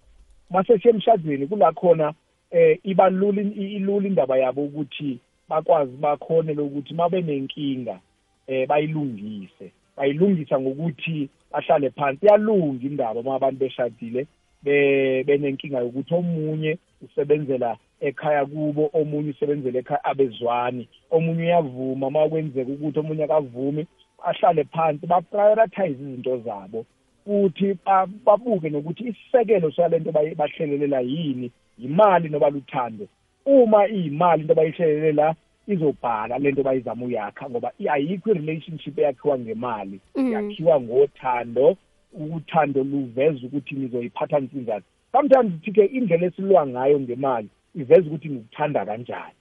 Mase 0.49 0.79
siye 0.79 0.93
emshadweni 0.93 1.47
kula 1.47 1.71
khona 1.71 2.13
eh 2.51 2.79
iba 2.83 3.09
lula 3.09 3.41
ilula 3.41 4.07
indaba 4.07 4.37
yabo 4.37 4.63
ukuthi 4.63 5.19
bakwazi 5.49 5.97
bakhone 5.97 6.53
lokuthi 6.53 6.93
mabe 6.93 7.21
nenkinga 7.21 7.99
eh 8.47 8.67
bayilungise. 8.67 9.71
Bayilungisa 9.97 10.59
ngokuthi 10.59 11.29
bahlale 11.51 11.89
phansi. 11.89 12.25
Yalunga 12.25 12.85
indaba 12.87 13.19
uma 13.19 13.35
abantu 13.35 13.59
beshadile. 13.59 14.21
be 14.23 14.27
benenkinga 14.63 15.79
yokuthi 15.79 16.13
omunye 16.15 16.77
usebenzela 17.05 17.77
ekhaya 18.01 18.45
kubo 18.45 18.89
omunye 18.93 19.29
usebenzela 19.29 19.79
ekhaya 19.79 20.03
abezwani. 20.03 20.87
Omunye 21.11 21.43
uyavuma 21.43 22.07
uma 22.07 22.29
kwenzeka 22.29 22.71
ukuthi 22.71 22.99
omunye 22.99 23.23
akavumi 23.23 23.85
ahlale 24.23 24.63
phansi 24.63 25.07
ba-prioritize 25.07 26.01
izinto 26.03 26.37
zabo. 26.37 26.85
Futhi 27.25 27.77
ba- 27.85 28.07
babuke 28.25 28.69
nokuthi 28.69 29.03
isisekelo 29.09 29.71
salento 29.71 30.11
bayi- 30.11 30.35
bahlelelela 30.35 30.99
yini 31.01 31.51
imali 31.77 32.29
noba 32.29 32.49
luthando. 32.49 33.07
Uma 33.45 33.87
iyimali 33.87 34.41
into 34.41 34.55
bayihlelelela 34.55 35.35
izobhala 35.67 36.37
lento 36.39 36.63
bayizama 36.63 37.05
uyakha 37.05 37.49
ngoba 37.49 37.71
i- 37.79 37.87
ayikho 37.87 38.31
i-relationship 38.31 38.97
eyakhiwa 38.97 39.39
ngemali 39.39 39.99
yakhiwa 40.33 40.81
ngothando. 40.81 41.77
Uthando 42.13 42.83
luveza 42.83 43.47
ukuthi 43.47 43.75
nizoyiphatha 43.75 44.39
nsinzani 44.39 44.85
sometimes 45.11 45.61
thi-ke 45.61 45.85
indlela 45.85 46.25
esilwa 46.27 46.67
ngayo 46.67 46.99
ngemali 46.99 47.49
iveza 47.75 48.07
ukuthi 48.07 48.29
ngikuthanda 48.29 48.85
kanjani. 48.85 49.35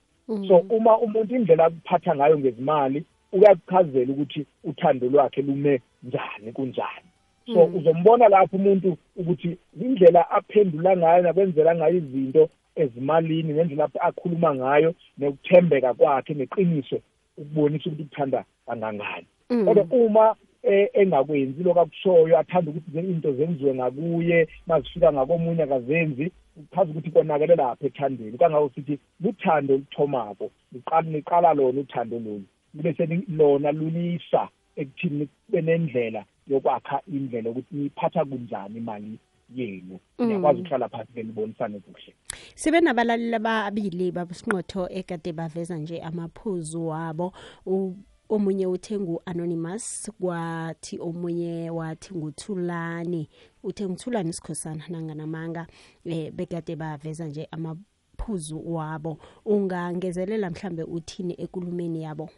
So 0.49 0.57
uma 0.59 0.99
umuntu 0.99 1.35
indlela 1.37 1.65
akuphatha 1.65 2.17
ngayo 2.17 2.39
ngezimali 2.39 3.05
uyakuchazela 3.33 4.13
ukuthi 4.13 4.47
uthando 4.65 5.07
lwakhe 5.07 5.43
lume 5.43 5.81
njani 6.03 6.53
kunjani. 6.53 7.09
So 7.47 7.65
uzombona 7.65 8.29
lapho 8.29 8.57
umuntu 8.57 8.97
ukuthi 9.17 9.59
indlela 9.81 10.31
aphendula 10.31 10.97
ngayo 10.97 11.23
nakwenzela 11.23 11.75
ngayo 11.75 11.97
izinto 11.97 12.49
ezimalini 12.77 13.55
ngendlela 13.55 13.89
akhuluma 14.01 14.55
ngayo 14.55 14.95
nokuthembeka 15.19 15.95
kwakhe 15.95 16.35
neqiniso 16.35 17.01
ukubonisa 17.39 17.91
ukuthi 17.91 18.03
ukuthanda 18.03 18.45
kangangani. 18.67 19.27
Kodwa 19.49 19.85
uma 19.91 20.25
eh, 20.29 20.48
engakwenzi 20.63 21.63
lokho 21.63 21.81
akushoyo 21.81 22.39
athanda 22.39 22.71
ukuthi 22.71 22.91
ze- 22.91 23.01
into 23.11 23.33
zenziwe 23.33 23.75
ngakuye 23.75 24.49
mazifika 24.67 25.13
ngakomunye 25.13 25.63
akazenzi 25.63 26.33
kuchaza 26.57 26.91
ukuthi 26.91 27.11
konakele 27.11 27.57
lapha 27.57 27.87
ethandweni. 27.87 28.39
Kangako 28.39 28.71
sithi 28.75 28.99
luthando 29.21 29.75
oluthomako 29.75 30.51
liqala 30.73 31.03
niqala 31.11 31.55
lona 31.55 31.81
uthando 31.81 32.19
lolu. 32.19 32.45
Bese 32.75 33.07
ni- 33.07 33.25
lona 33.29 33.73
lunisa 33.73 34.49
ekuthini 34.77 35.27
kube 35.47 35.61
nendlela 35.63 36.25
yokwakha 36.49 37.01
indlela 37.13 37.49
yokuthi 37.49 37.75
niyiphatha 37.77 38.25
kunjani 38.25 38.79
imali 38.79 39.19
yenu. 39.55 39.99
Niyakwazi 40.19 40.61
ukuhlala 40.61 40.89
phansi 40.89 41.13
ke 41.13 41.23
nibonisane 41.23 41.79
kuhle. 41.81 42.15
Sibe 42.55 42.81
nabalaleli 42.81 43.35
ababili 43.35 44.13
babusinqotho 44.13 44.89
ekade 44.91 45.33
baveza 45.33 45.77
nje 45.77 46.01
amaphuzu 46.03 46.87
wabo. 46.89 47.33
U- 47.67 47.95
omunye 48.29 48.67
uthe 48.67 48.99
ngu-anonymous 48.99 50.11
kwathi 50.21 50.99
omunye 51.01 51.71
wathi 51.71 52.15
nguthulani. 52.15 53.29
Uthe 53.63 53.87
nguthulani 53.89 54.33
sikhosana 54.33 54.85
nanganamanga 54.89 55.67
um 56.07 56.31
bekade 56.37 56.77
baveza 56.77 57.27
nje 57.27 57.49
amaphuzu 57.51 58.75
wabo. 58.75 59.19
Ungangezelela 59.45 60.51
mhlambe 60.51 60.83
uthini 60.83 61.35
ekulumeni 61.39 62.03
yabo? 62.03 62.29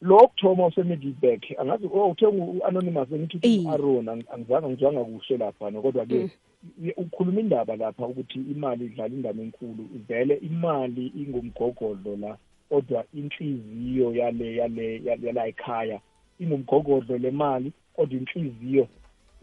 Lo 0.00 0.18
kuthoma 0.28 0.66
usemiddleback 0.66 1.42
angazi 1.58 1.86
oh 1.86 2.10
uthe 2.10 2.26
u-anonymous 2.26 3.08
ngithi 3.08 3.36
uthi 3.36 3.48
Iye. 3.48 3.68
u-aron 3.68 4.06
ang- 4.08 4.24
angizange 4.34 4.68
ngizwanga 4.68 5.04
kuhle 5.04 5.36
laphana 5.36 5.80
kodwa-ke 5.82 6.30
ukhuluma 6.96 7.40
indaba 7.40 7.76
lapha 7.76 8.06
ukuthi 8.06 8.38
imali 8.38 8.84
idlala 8.86 9.14
indaba 9.14 9.42
enkulu 9.42 9.88
vele 10.08 10.34
imali 10.34 11.06
ingumgogodlo 11.06 12.16
la. 12.16 12.36
Kodwa 12.74 13.04
inhliziyo 13.14 14.14
yale 14.14 14.56
yale 14.56 15.00
yale- 15.04 15.26
yala 15.26 15.46
ekhaya 15.46 16.00
ingumgogodlo 16.40 17.18
le 17.18 17.30
mali 17.30 17.72
kodwa 17.96 18.18
inhliziyo 18.18 18.88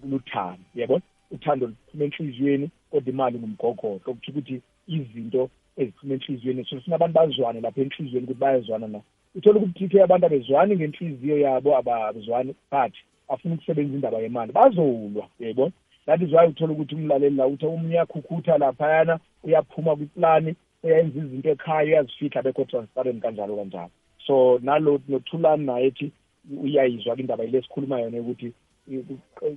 luthando 0.10 0.64
yabona 0.76 1.02
uthando 1.32 1.68
luphuma 1.68 2.04
enhliziyweni 2.06 2.70
kodwa 2.92 3.14
imali 3.14 3.38
ngumgogodlo 3.40 4.12
okuthi 4.12 4.32
ukuthi 4.32 4.62
izinto 4.88 5.50
eziphuma 5.78 6.14
enhliziyweni 6.14 6.66
so 6.66 6.76
sifuna 6.76 6.96
abantu 6.96 7.16
bazwane 7.20 7.62
lapha 7.62 7.82
enhliziyweni 7.82 8.26
ukuthi 8.26 8.40
bayazwana 8.40 8.88
na. 8.88 9.00
Uthola 9.36 9.60
ukuthi 9.60 9.88
TK 9.88 9.94
abantu 9.96 10.26
abezwani 10.26 10.76
ngenhliziyo 10.76 11.38
yabo 11.46 11.78
abazwani 11.78 12.56
but 12.72 12.94
bafuna 13.30 13.56
ukusebenza 13.56 13.94
indaba 13.96 14.18
yemali. 14.20 14.52
Bazolwa 14.52 15.26
yebo 15.40 15.72
that 16.06 16.22
is 16.22 16.32
why 16.34 16.48
uthola 16.48 16.74
ukuthi 16.74 16.96
umlaleli 16.96 17.36
la 17.36 17.48
uthi 17.48 17.66
omunye 17.66 17.96
uyakhukhutha 17.96 18.58
laphayana 18.58 19.20
uyaphuma 19.44 19.96
kwiplani 19.96 20.56
uyayenza 20.84 21.20
izinto 21.20 21.50
ekhaya 21.50 21.88
uyazifihla 21.88 22.42
bekho 22.42 22.66
transparent 22.66 23.22
kanjalo 23.22 23.56
kanjalo. 23.56 23.92
So 24.26 24.60
nalo 24.64 25.02
nothulani 25.08 25.66
naye 25.66 25.86
ethi 25.88 26.12
uyayizwa 26.64 27.18
indaba 27.18 27.44
ile 27.44 27.62
sikhuluma 27.62 28.00
yona 28.00 28.20
ukuthi 28.20 28.54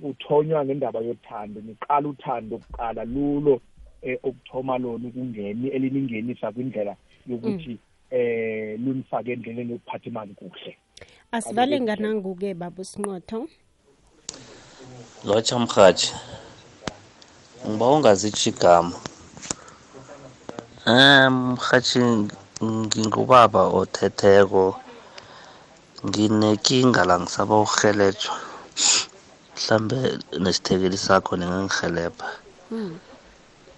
uthonywa 0.03 0.65
ngendaba 0.65 0.99
yothando 0.99 1.61
niqala 1.61 2.09
uthando 2.09 2.57
kuqala 2.57 3.05
lulo 3.05 3.61
eh, 4.01 4.19
okuthoma 4.23 4.77
lona 4.77 5.07
ukungeni 5.07 5.67
eliningenisa 5.67 6.51
kwindlela 6.51 6.95
yokuthi 7.27 7.77
eh 8.11 8.79
lunifake 8.79 9.31
endleleni 9.31 9.71
yokuphatha 9.71 10.09
imali 10.09 10.33
kuhle. 10.33 10.77
Asivale 11.31 11.81
nganangu-ke 11.81 12.53
baba 12.53 12.81
usinqotho? 12.81 13.47
Lotsha 15.25 15.59
mrhatshi 15.59 16.13
ngiba 17.67 17.89
ungazitsho 17.89 18.49
mrhatshi 20.85 21.99
ngingubaba 22.61 23.61
othetheko 23.73 24.77
nginekinga 26.05 27.01
la 27.09 27.15
ngisaba 27.19 27.55
ukurhelejwa 27.65 28.35
mhlambe 29.55 29.97
nesithekeli 30.43 30.97
sakho 30.97 31.33
ningangihelebha. 31.37 32.29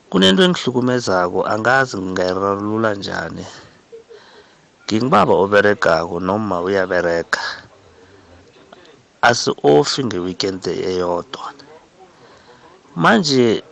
Kunento 0.10 0.44
engihlukumezako 0.44 1.40
angazi 1.48 1.96
ngingayirarulula 1.98 2.90
njani. 3.00 3.46
Ngingibaba 4.84 5.34
oberegako 5.44 6.20
noma 6.20 6.60
uyaberega. 6.62 7.40
Asi-ofi 9.22 10.04
nge-weekend 10.06 10.64
eyodwa. 10.68 11.48
Manje 12.96 13.64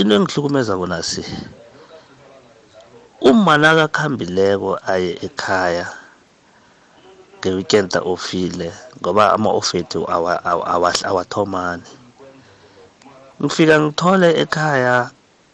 into 0.00 0.14
engihlukumezako 0.16 0.86
nasi 0.86 1.24
uma 3.30 3.54
nakakhambileko 3.62 4.70
aye 4.92 5.10
ekhaya 5.26 5.86
nge-weekend 7.38 7.90
ofile 8.12 8.68
ngoba 9.00 9.24
ama-off 9.34 9.74
ethu 9.80 10.00
awa- 10.14 10.42
awa- 10.50 10.66
awa- 10.74 11.04
awathomani. 11.10 11.88
Ngifika 13.40 13.74
ngithole 13.82 14.28
ekhaya 14.42 14.94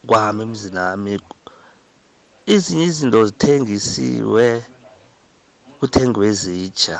kwami 0.07 0.41
emzinami 0.47 1.13
ezinye 2.53 2.85
izinto 2.89 3.19
zithengisiwe 3.29 4.47
kuthengwe 5.79 6.27
zitsha 6.41 6.97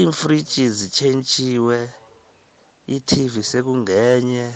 iimfriji 0.00 0.64
zitshentshiwe 0.78 1.78
i-tv 2.94 3.34
sekungenye. 3.50 4.46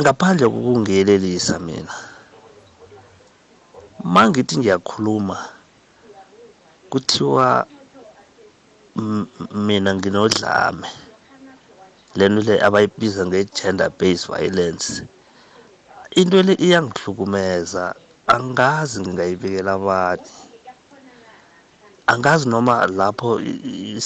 Ngaphandle 0.00 0.46
kokungiyelelisa 0.54 1.56
mina 1.66 1.94
mangithi 4.14 4.54
ngiyakhuluma 4.58 5.36
kuthiwa 6.90 7.66
mina 9.66 9.90
nginodlame. 9.94 10.88
Lento 12.18 12.40
le 12.46 12.54
abayibiza 12.66 13.26
nge-gender 13.26 13.90
based 13.98 14.26
violence 14.30 15.02
into 16.20 16.38
le 16.46 16.54
iyangihlukumeza. 16.66 17.94
Angazi 18.34 19.00
ngingayibikela 19.00 19.72
abani 19.78 20.30
angazi 22.06 22.48
noma 22.48 22.86
lapho 22.86 23.40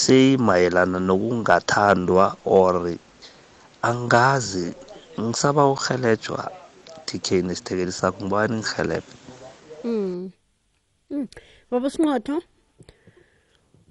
seyimayelana 0.03 0.99
nokungathandwa 0.99 2.25
or 2.45 2.75
angazi 3.81 4.73
ngisaba 5.27 5.67
uhelejwa 5.67 6.51
tk 7.05 7.31
nesithekeli 7.31 7.91
sakho 7.91 8.25
ngibani 8.25 8.55
ngihelebhe 8.59 9.13
Mm. 9.83 10.31
Mm. 11.11 11.27
Baba 11.71 11.89
Sinqotho 11.89 12.41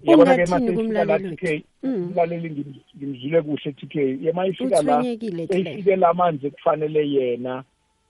yabona-ke 0.02 0.42
Ungathini 0.44 0.50
maseyifika 0.50 1.04
la 1.04 1.16
kumlaleli 1.18 1.36
TK 1.36 1.42
wethu? 1.42 1.64
Mm. 1.82 1.94
umlaleli 2.08 2.48
ngim- 2.50 2.80
ngimzwile 2.96 3.42
kuhle 3.42 3.72
TK 3.72 3.94
yema 4.24 4.46
ifika 4.46 4.82
la 4.82 4.98
uthwenyekile 4.98 5.46
Claire. 5.46 5.70
eyifike 5.70 5.96
la 5.96 6.14
manje 6.14 6.50
kufanele 6.50 7.08
yena 7.10 7.64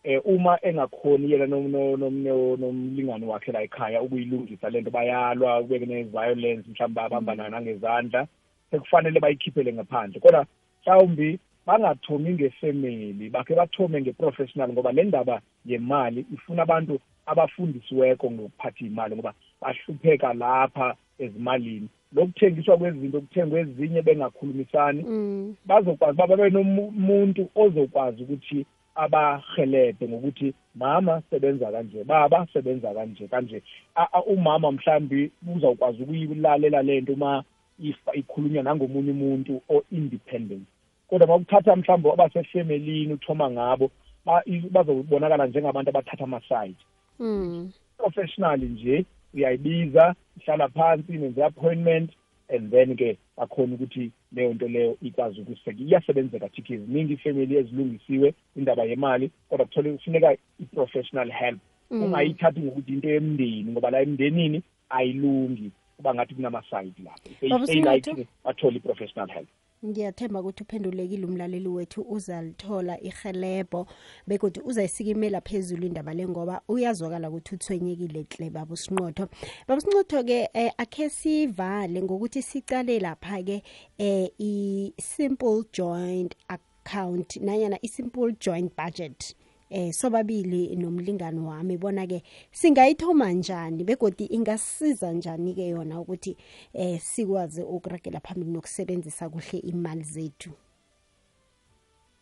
eh 0.05 0.21
uma 0.25 0.59
engakhoni 0.63 1.33
yena 1.33 1.47
nom- 1.47 1.69
no- 1.71 1.97
nom- 1.97 2.23
no- 2.23 2.57
nomlingani 2.57 3.27
wakhe 3.27 3.53
la 3.53 3.63
ekhaya 3.63 4.03
ukuyilungisa 4.03 4.71
lento 4.71 4.91
bayalwa 4.91 5.63
kube 5.63 5.79
ne-violence 5.79 6.69
mhlawumbe 6.71 7.01
babambana 7.01 7.49
nangezandla 7.49 8.27
sekufanele 8.71 9.21
bayikhiphele 9.21 9.73
ngaphandle 9.73 10.21
kodwa 10.21 10.47
mhlawumbi 10.83 11.39
bangathomi 11.69 12.31
ngefamily 12.33 13.31
bakhe 13.31 13.55
bathome 13.55 14.01
nge-professional 14.01 14.73
ngoba 14.73 14.93
le 14.93 15.05
ndaba 15.05 15.41
yemali 15.67 16.25
ifuna 16.35 16.63
abantu 16.63 16.99
abafundisiweko 17.27 18.31
ngokuphatha 18.31 18.85
imali 18.87 19.15
ngoba 19.17 19.35
bahlupheka 19.61 20.33
lapha 20.35 20.95
ezimalini. 21.19 21.89
Lokuthengiswa 22.13 22.77
kwezinto 22.79 23.21
kuthengwe 23.21 23.61
ezinye 23.61 24.03
bengakhulumisani. 24.03 25.03
Mm. 25.03 25.55
bazokwazi 25.67 26.19
baba 26.19 26.37
benomuntu 26.37 27.49
ozokwazi 27.55 28.23
ukuthi 28.23 28.67
abahelebhe 28.95 30.09
ngokuthi 30.09 30.55
mama 30.75 31.23
sebenza 31.31 31.73
kanje 31.73 32.05
baba 32.05 32.47
sebenza 32.53 32.95
kanje 32.95 33.29
kanje. 33.29 33.63
A- 33.95 34.09
a- 34.13 34.23
umama 34.23 34.73
mhlambi 34.73 35.31
uzawukwazi 35.57 36.03
ukuyilalela 36.03 36.83
lento 36.83 37.13
uma 37.13 37.45
if- 37.83 38.15
ikhulunywa 38.15 38.63
nangomunye 38.63 39.11
umuntu 39.11 39.61
o-independent. 39.69 40.65
Kodwa 41.09 41.27
makuthatha 41.27 41.77
mhlawumbe 41.77 42.13
abasefemelini 42.13 43.13
uthoma 43.13 43.51
ngabo 43.51 43.91
ba- 44.27 44.43
i- 44.47 44.69
bazobonakala 44.71 45.47
njengabantu 45.47 45.89
abathatha 45.91 46.25
amasayidi 46.25 46.85
Mm. 47.21 47.71
professional 47.99 48.61
nje 48.61 49.05
uyayibiza 49.35 50.15
ihlala 50.41 50.69
phansi 50.69 51.13
nenze 51.13 51.45
appointment 51.45 52.11
and 52.57 52.71
then 52.71 52.97
ke 52.97 53.19
bakhona 53.37 53.75
ukuthi 53.75 54.11
leyo 54.33 54.55
nto 54.55 54.69
leyo 54.69 54.97
ikwazi 55.03 55.41
ukuseka 55.41 55.81
iyasebenzeka 55.83 56.49
thikhi 56.49 56.77
ziningi 56.79 57.13
ifamily 57.13 57.57
ezilungisiwe 57.57 58.35
indaba 58.57 58.85
yemali 58.85 59.31
kodwa 59.49 59.67
kuthole 59.67 59.93
kufuneka 59.93 60.37
i-professional 60.61 61.31
help 61.33 61.59
Mm. 61.91 62.03
ungayithathi 62.03 62.61
ngokuthi 62.61 62.93
into 62.93 63.09
yemndeni 63.09 63.65
ngoba 63.73 63.91
la 63.91 64.01
emndenini 64.01 64.63
ayilungi 64.91 65.71
kuba 65.97 66.15
ngathi 66.15 66.35
kunamasayidi 66.35 67.03
lapho 67.03 67.49
Baba 67.51 67.67
Stay 67.67 67.81
like 67.83 68.05
Sinqotho? 68.05 68.27
bathole 68.45 68.77
i-professional 68.77 69.29
help 69.29 69.49
ngiyathemba 69.87 70.41
ukuthi 70.41 70.63
uphendulekile 70.63 71.27
umlaleli 71.27 71.69
wethu 71.69 72.03
uzalithola 72.03 73.01
ihelebho 73.01 73.87
begodwa 74.27 74.65
uzayisikimela 74.65 75.41
phezulu 75.41 75.87
indaba 75.87 76.15
le 76.15 76.29
ngoba 76.29 76.63
uyazwakala 76.69 77.29
ukuthi 77.29 77.55
uthwenyekile 77.55 78.27
hle 78.31 78.51
baba 78.51 78.75
usinqotho. 78.75 79.29
Baba 79.67 79.79
usinqotho-ke 79.79 80.49
eh, 80.55 80.73
akhe 80.79 81.11
sivale 81.11 82.03
ngokuthi 82.03 82.43
sicale 82.43 82.99
lapha-ke 82.99 83.63
eh, 83.99 84.31
i-simple 84.39 85.65
joint 85.73 86.35
account 86.49 87.37
nanyana 87.37 87.79
i-simple 87.83 88.33
joint 88.41 88.77
budget. 88.77 89.35
Eh 89.71 89.93
sobabili 89.93 90.77
nomlingani 90.77 91.41
wami 91.41 91.77
bona 91.77 92.07
ke 92.07 92.23
singayithoma 92.51 93.33
njani 93.33 93.85
begodi 93.85 94.25
ingasiza 94.25 95.13
njani 95.13 95.55
ke 95.55 95.69
yona 95.69 96.01
ukuthi 96.01 96.37
eh 96.75 97.01
sikwazi 97.01 97.63
ukuragela 97.63 98.21
phambili 98.21 98.53
nokusebenzisa 98.53 99.29
kuhle 99.29 99.59
imali 99.59 100.03
zethu? 100.03 100.51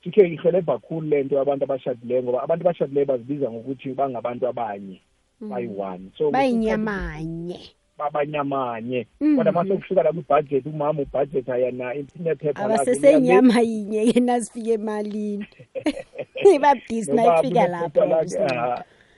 Ikhe 0.02 0.28
ihelebha 0.28 0.78
khulu 0.78 1.08
lento 1.08 1.40
abantu 1.40 1.64
abashadileyo 1.64 2.22
ngoba 2.22 2.42
abantu 2.42 2.62
abashadileyo 2.62 3.06
bazibiza 3.06 3.50
ngokuthi 3.50 3.94
bangabantu 3.94 4.48
abanye 4.48 5.00
bayi-one. 5.40 6.10
So 6.18 6.30
bayinyamanye 6.30 7.60
babanyamanye. 7.98 9.06
Mhm. 9.20 9.36
kodwa 9.36 9.52
mase 9.52 9.76
kufika 9.76 10.02
la 10.02 10.12
kwibhajethi 10.12 10.68
umama 10.68 11.02
ubhajethi 11.02 11.50
yena 11.50 11.94
inephepha 11.94 12.64
abasesenyama 12.64 13.60
yinye 13.60 14.12
ke 14.12 14.20
nazifika 14.20 14.70
emalini. 14.72 15.46
Ibabdisi 16.54 17.12
nayifika 17.12 17.66
lapho 17.68 18.00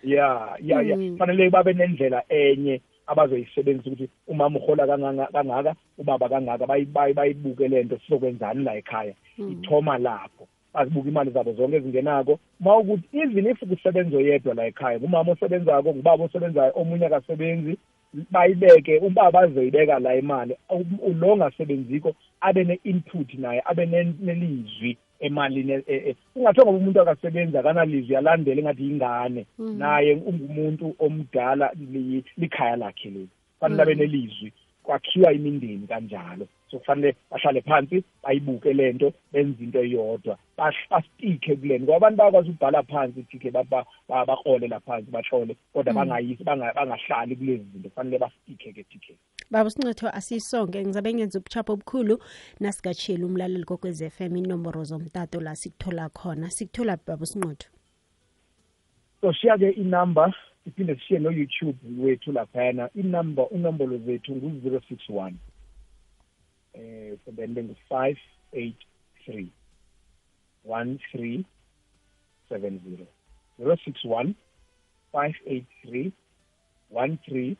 ya 0.04 0.56
ya 0.62 0.82
ya. 0.82 0.96
Mm. 0.96 1.16
fanele 1.18 1.50
babe 1.50 1.72
nendlela 1.72 2.22
enye 2.28 2.80
abazoyisebenzisa 3.06 3.90
ukuthi 3.90 4.08
umama 4.28 4.58
uhola 4.58 4.86
kanganga- 4.86 5.32
kangaka 5.32 5.74
ubaba 5.98 6.28
kangaka 6.28 6.66
bayi- 6.66 6.86
bayi- 6.86 7.14
bayibuke 7.14 7.68
lento 7.68 7.98
sizokwenzani 7.98 8.64
la 8.64 8.74
ekhaya. 8.76 9.14
Ithoma 9.38 9.98
lapho 9.98 10.46
bazibuka 10.74 11.08
imali 11.08 11.30
zabo 11.30 11.52
zonke 11.52 11.76
ezingenako. 11.76 12.38
Ma 12.60 12.76
ukuthi 12.78 13.08
even 13.12 13.46
if 13.46 13.58
kusebenza 13.60 14.16
oyedwa 14.16 14.54
la 14.54 14.66
ekhaya 14.66 14.98
ngumama 15.00 15.32
osebenzako 15.32 15.94
ngubaba 15.94 16.24
osebenzayo 16.24 16.72
omunye 16.76 17.06
akasebenzi 17.06 17.76
bayibeke 18.31 18.99
ubaba 18.99 19.40
azoyibeka 19.40 19.99
la 19.99 20.16
imali 20.16 20.57
u- 20.71 21.14
lo 21.14 21.33
ongasebenziko 21.33 22.14
abe 22.40 22.64
ne-input 22.64 23.35
naye 23.35 23.62
abe 23.64 23.87
ne- 23.87 24.14
nelizwi 24.21 24.97
emalini 25.21 25.73
e- 25.73 25.85
e- 25.87 26.03
e- 26.11 26.16
kungathiwa 26.35 26.66
ngoba 26.66 26.79
umuntu 26.79 27.01
akasebenzi 27.01 27.59
akanalizwi 27.59 28.16
alandele 28.16 28.61
engathi 28.61 28.83
yingane. 28.83 29.47
Naye 29.59 30.14
ungumuntu 30.14 30.94
omdala 30.99 31.73
li- 31.92 32.25
likhaya 32.37 32.77
lakhe 32.77 33.11
leli. 33.11 33.29
Kufanele 33.55 33.83
abe 33.83 33.94
nelizwi 33.94 34.53
kwakhiwa 34.83 35.33
imindeni 35.33 35.87
kanjalo. 35.88 36.47
So 36.70 36.78
kufanele 36.78 37.16
bahlale 37.31 37.61
phansi 37.61 38.04
bayibuke 38.22 38.72
lento 38.72 39.12
benze 39.33 39.64
into 39.64 39.78
eyodwa. 39.83 40.38
Bas- 40.59 40.88
bastikhe 40.90 41.57
kulento 41.57 41.85
ngoba 41.85 41.96
abantu 41.96 42.16
bayakwazi 42.18 42.50
ukubhala 42.50 42.83
phansi 42.83 43.22
tike 43.22 43.50
bakrole 43.50 44.68
laphansi 44.68 45.11
bahlole 45.11 45.57
kodwa 45.72 45.94
bangayisi 45.94 46.44
banga- 46.44 46.74
bangahlali 46.74 47.37
kulezi 47.37 47.64
zinto 47.72 47.88
kufanele 47.88 48.18
bastikhe 48.18 48.72
ke 48.72 48.83
tike 48.85 49.16
baba 49.50 49.70
sincotho 49.70 50.09
asisonke 50.09 50.83
ngizabe 50.85 51.14
ngenza 51.14 51.38
ubuchapho 51.38 51.72
obukhulu 51.72 52.18
nasikatshile 52.61 53.24
umlaleli 53.24 53.64
kokwez 53.64 54.02
FM 54.11 54.37
inomboro 54.37 54.85
zomtato 54.85 55.40
la 55.40 55.57
sikuthola 55.57 56.09
khona. 56.09 56.50
Sikuthola 56.50 56.96
phi 56.96 57.02
baba 57.07 57.26
sincotho 57.26 57.68
so 59.20 59.33
shiya 59.33 59.59
ke 59.59 59.70
inumber 59.70 60.35
siphinde 60.64 60.94
sishiye 60.94 61.20
no-youtube 61.20 61.78
wethu 61.98 62.33
laphayana. 62.33 62.90
Inumber 62.94 63.46
inombolo 63.54 63.98
zethu 63.98 64.37
ngu-zero 64.37 64.81
six 64.88 65.00
one. 65.09 65.35
Eh 66.78 67.16
one 74.14 74.34
five 75.12 75.34
eight 75.46 75.66
three. 75.82 76.12
One 76.90 77.18
three 77.24 77.56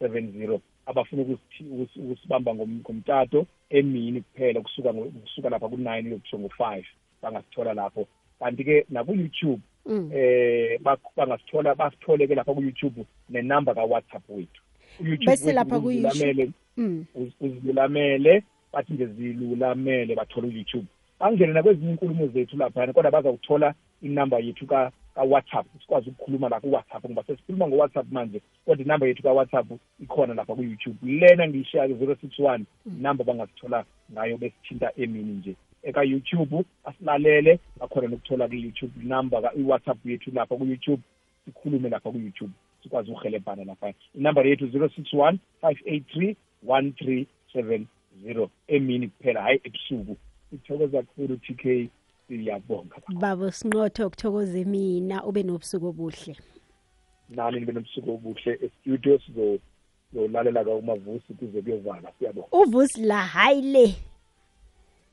seven 0.00 0.32
zero. 0.32 0.60
Abafuna 0.86 1.22
ukusithi- 1.22 1.70
ukusi- 1.72 2.00
ukusibamba 2.00 2.52
ngom- 2.54 2.80
ngomtato 2.80 3.46
emini 3.70 4.20
kuphela 4.20 4.60
kusuka 4.60 4.92
kusuka 4.92 5.50
lapha 5.50 5.68
ku-nine 5.68 6.08
uyokusho 6.08 6.38
ngo-five 6.38 6.86
bangasithola 7.22 7.74
lapho. 7.74 8.06
Kanti-ke 8.38 8.86
naku-youtube 8.90 9.60
Mm. 9.86 10.10
eh 10.14 10.80
bangasithola 11.16 11.74
basithole 11.74 12.26
ke 12.26 12.34
lapha 12.34 12.54
ku-youtube 12.54 13.04
nenamba 13.28 13.74
ka-whatsapp 13.74 14.22
wethu. 14.28 14.62
U-YouTube 14.62 14.69
Bese 15.04 15.44
wethu 15.44 15.52
lapha 15.52 15.80
ku-YouTube- 15.80 16.10
uzilulamele- 16.10 16.50
Mm. 16.76 17.04
uz- 17.16 17.32
uzilulamele 17.40 18.42
bathi 18.72 18.92
nje 18.92 19.06
zilulamele 19.06 20.14
bathole 20.14 20.48
u-youtube. 20.48 20.86
Bangene 21.20 21.52
nakwezinye 21.52 21.90
inkulumo 21.90 22.26
zethu 22.26 22.56
laphayana 22.56 22.92
kodwa 22.92 23.10
bazawuthola 23.10 23.74
inamba 24.02 24.38
yethu 24.38 24.66
ka- 24.66 24.92
ka-whatsapp. 25.14 25.66
Sikwazi 25.82 26.10
ukukhuluma 26.10 26.48
la 26.48 26.60
ku-whatsapp 26.60 27.04
ngoba 27.04 27.22
sesikhuluma 27.24 27.68
ngo-whatsapp 27.68 28.06
manje 28.12 28.40
kodwa 28.64 28.84
inamba 28.84 29.06
yethu 29.06 29.22
ka-whatsapp 29.22 29.66
ikhona 30.00 30.34
lapha 30.34 30.54
ku-youtube. 30.54 30.96
Lena 31.02 31.48
ngiyishiya-ke 31.48 31.94
zero 31.94 32.16
six 32.20 32.38
one 32.38 32.64
inamba 32.86 33.24
bangasithola 33.24 33.84
ngayo 34.12 34.38
besithinta 34.38 34.92
emini 34.96 35.32
nje. 35.32 35.54
Eka-youtube 35.82 36.64
asilalele 36.84 37.58
bakhona 37.80 38.08
nokuthola 38.08 38.48
ku-youtube 38.48 38.92
number 39.04 39.42
ka- 39.42 39.52
i-whatsapp 39.56 39.98
yethu 40.06 40.30
lapha 40.34 40.56
ku-youtube. 40.56 41.02
Sikhulume 41.44 41.88
lapha 41.88 42.10
ku-youtube. 42.10 42.52
Sikwazi 42.82 43.10
ukuhelebhana 43.10 43.64
lapha 43.64 43.94
inamba 44.14 44.42
yethu 44.42 44.68
zero 44.68 44.88
six 44.88 45.14
one 45.14 45.38
five 45.60 45.78
eight 45.86 46.06
three 46.12 46.36
one 46.66 46.92
three 46.92 47.26
seven 47.52 47.86
zero. 48.22 48.50
Emini 48.68 49.08
kuphela 49.08 49.42
hhayi 49.42 49.60
ebusuku. 49.64 50.16
Sithokoza 50.50 51.02
kakhulu 51.02 51.36
t 51.36 51.54
k. 51.54 51.90
Siyabonga. 52.28 52.96
Baba 53.08 53.52
sinqotho 53.52 54.06
ukuthokoze 54.06 54.64
mina 54.64 55.24
ube 55.24 55.42
nobusuku 55.42 55.86
obuhle. 55.86 56.36
Nani 57.28 57.60
nibe 57.60 57.72
nobusuku 57.72 58.10
obuhle? 58.10 58.58
Estudio 58.62 59.18
sizolalela 59.18 60.64
kaumavusi 60.64 61.34
kuze 61.34 61.62
kuyovala 61.62 62.12
siyabonga. 62.18 62.48
Uvusi 62.52 63.02
la 63.02 63.26
hayi 63.26 63.62
le. 63.62 63.94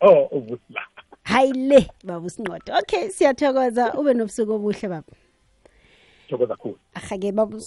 Oh 0.02 0.28
uvusi 0.32 0.64
la. 0.70 0.82
Hayi 1.24 1.54
le 1.54 1.88
baba 2.04 2.26
usinqotho 2.26 2.74
okay 2.80 3.10
siyathokoza 3.10 3.94
ube 3.94 4.14
nobusuku 4.14 4.52
obuhle 4.54 4.90
baba. 4.90 5.08
Thokoza 6.28 6.56
kakhulu. 6.56 6.78
Ahake 6.94 7.32
baba 7.32 7.58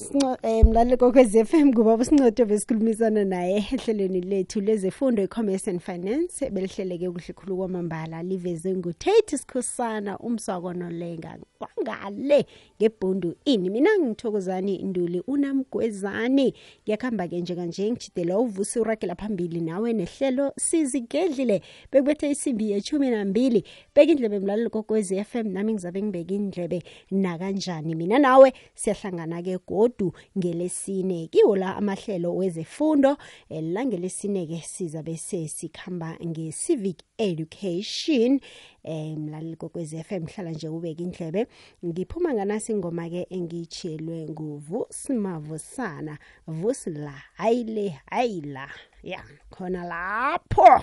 eh, 0.42 0.98
kokwez 0.98 1.34
f 1.34 1.54
m 1.54 1.68
ngubaba 1.68 2.02
usincodo 2.02 2.44
besikhulumisana 2.44 3.24
naye 3.24 3.56
ehlelweni 3.56 4.20
lethu 4.20 4.60
lezefundo 4.60 5.22
i-commerce 5.22 5.70
and 5.70 5.80
finance. 5.80 6.50
Belihleleke 6.50 7.10
kuhle 7.10 7.32
khulu 7.34 7.56
kwamambala 7.56 8.22
liveze 8.22 8.74
ngutate 8.74 9.38
sikhosana 9.38 10.18
umswakonolenga 10.18 11.38
kwangale 11.58 12.46
ngebhundu 12.80 13.34
ini. 13.44 13.70
Mina 13.70 13.90
ngithokozani 13.98 14.78
nduli 14.82 15.22
unamgwezani. 15.26 16.54
Ngiyakuhamba-ke 16.84 17.40
njekanje 17.40 17.90
ngijidela 17.90 18.38
uvusi 18.38 18.80
uragela 18.80 19.14
phambili 19.14 19.60
nawe 19.60 19.92
nehlelo 19.92 20.52
sizigedlile. 20.58 21.62
Bekubethe 21.92 22.30
isimbi 22.30 22.70
yeshumi 22.70 23.10
nambili. 23.10 23.64
Beka 23.94 24.12
indlebe 24.12 24.38
mlaleli 24.38 24.70
kokwez 24.70 25.12
f 25.12 25.34
m 25.34 25.48
nami 25.52 25.72
ngizabe 25.72 26.02
ngibeka 26.02 26.34
indlebe 26.34 26.82
nakanjani? 27.10 27.94
Mina 27.94 28.18
nawe 28.18 28.49
siyahlangana-ke 28.74 29.58
godu 29.66 30.12
ngelesine. 30.38 31.28
Kiwo 31.28 31.56
la 31.56 31.76
amahlelo 31.76 32.36
wezefundo 32.36 33.16
eh, 33.48 33.62
la 33.62 33.84
ngelesine-ke 33.84 34.60
sizabe 34.62 35.16
sesikhamba 35.16 36.16
nge-civic 36.26 36.98
education. 37.18 38.40
Eh 38.84 39.16
mlaleli 39.16 39.56
kokwez 39.56 39.94
f 39.94 40.12
m 40.12 40.26
hlala 40.26 40.50
nje 40.50 40.68
ubeka 40.68 41.02
indlebe. 41.02 41.46
Ngiphuma 41.84 42.34
nganasi 42.34 42.72
ingoma-ke 42.72 43.26
engiyitshiyelwe 43.30 44.28
nguvusmavusana 44.30 46.18
vusi 46.46 46.90
la 46.90 47.22
hayi 47.34 47.64
le 47.64 47.98
hayi 48.10 48.40
la. 48.40 48.68
Ya 49.02 49.24
khona 49.50 49.84
lapho. 49.84 50.82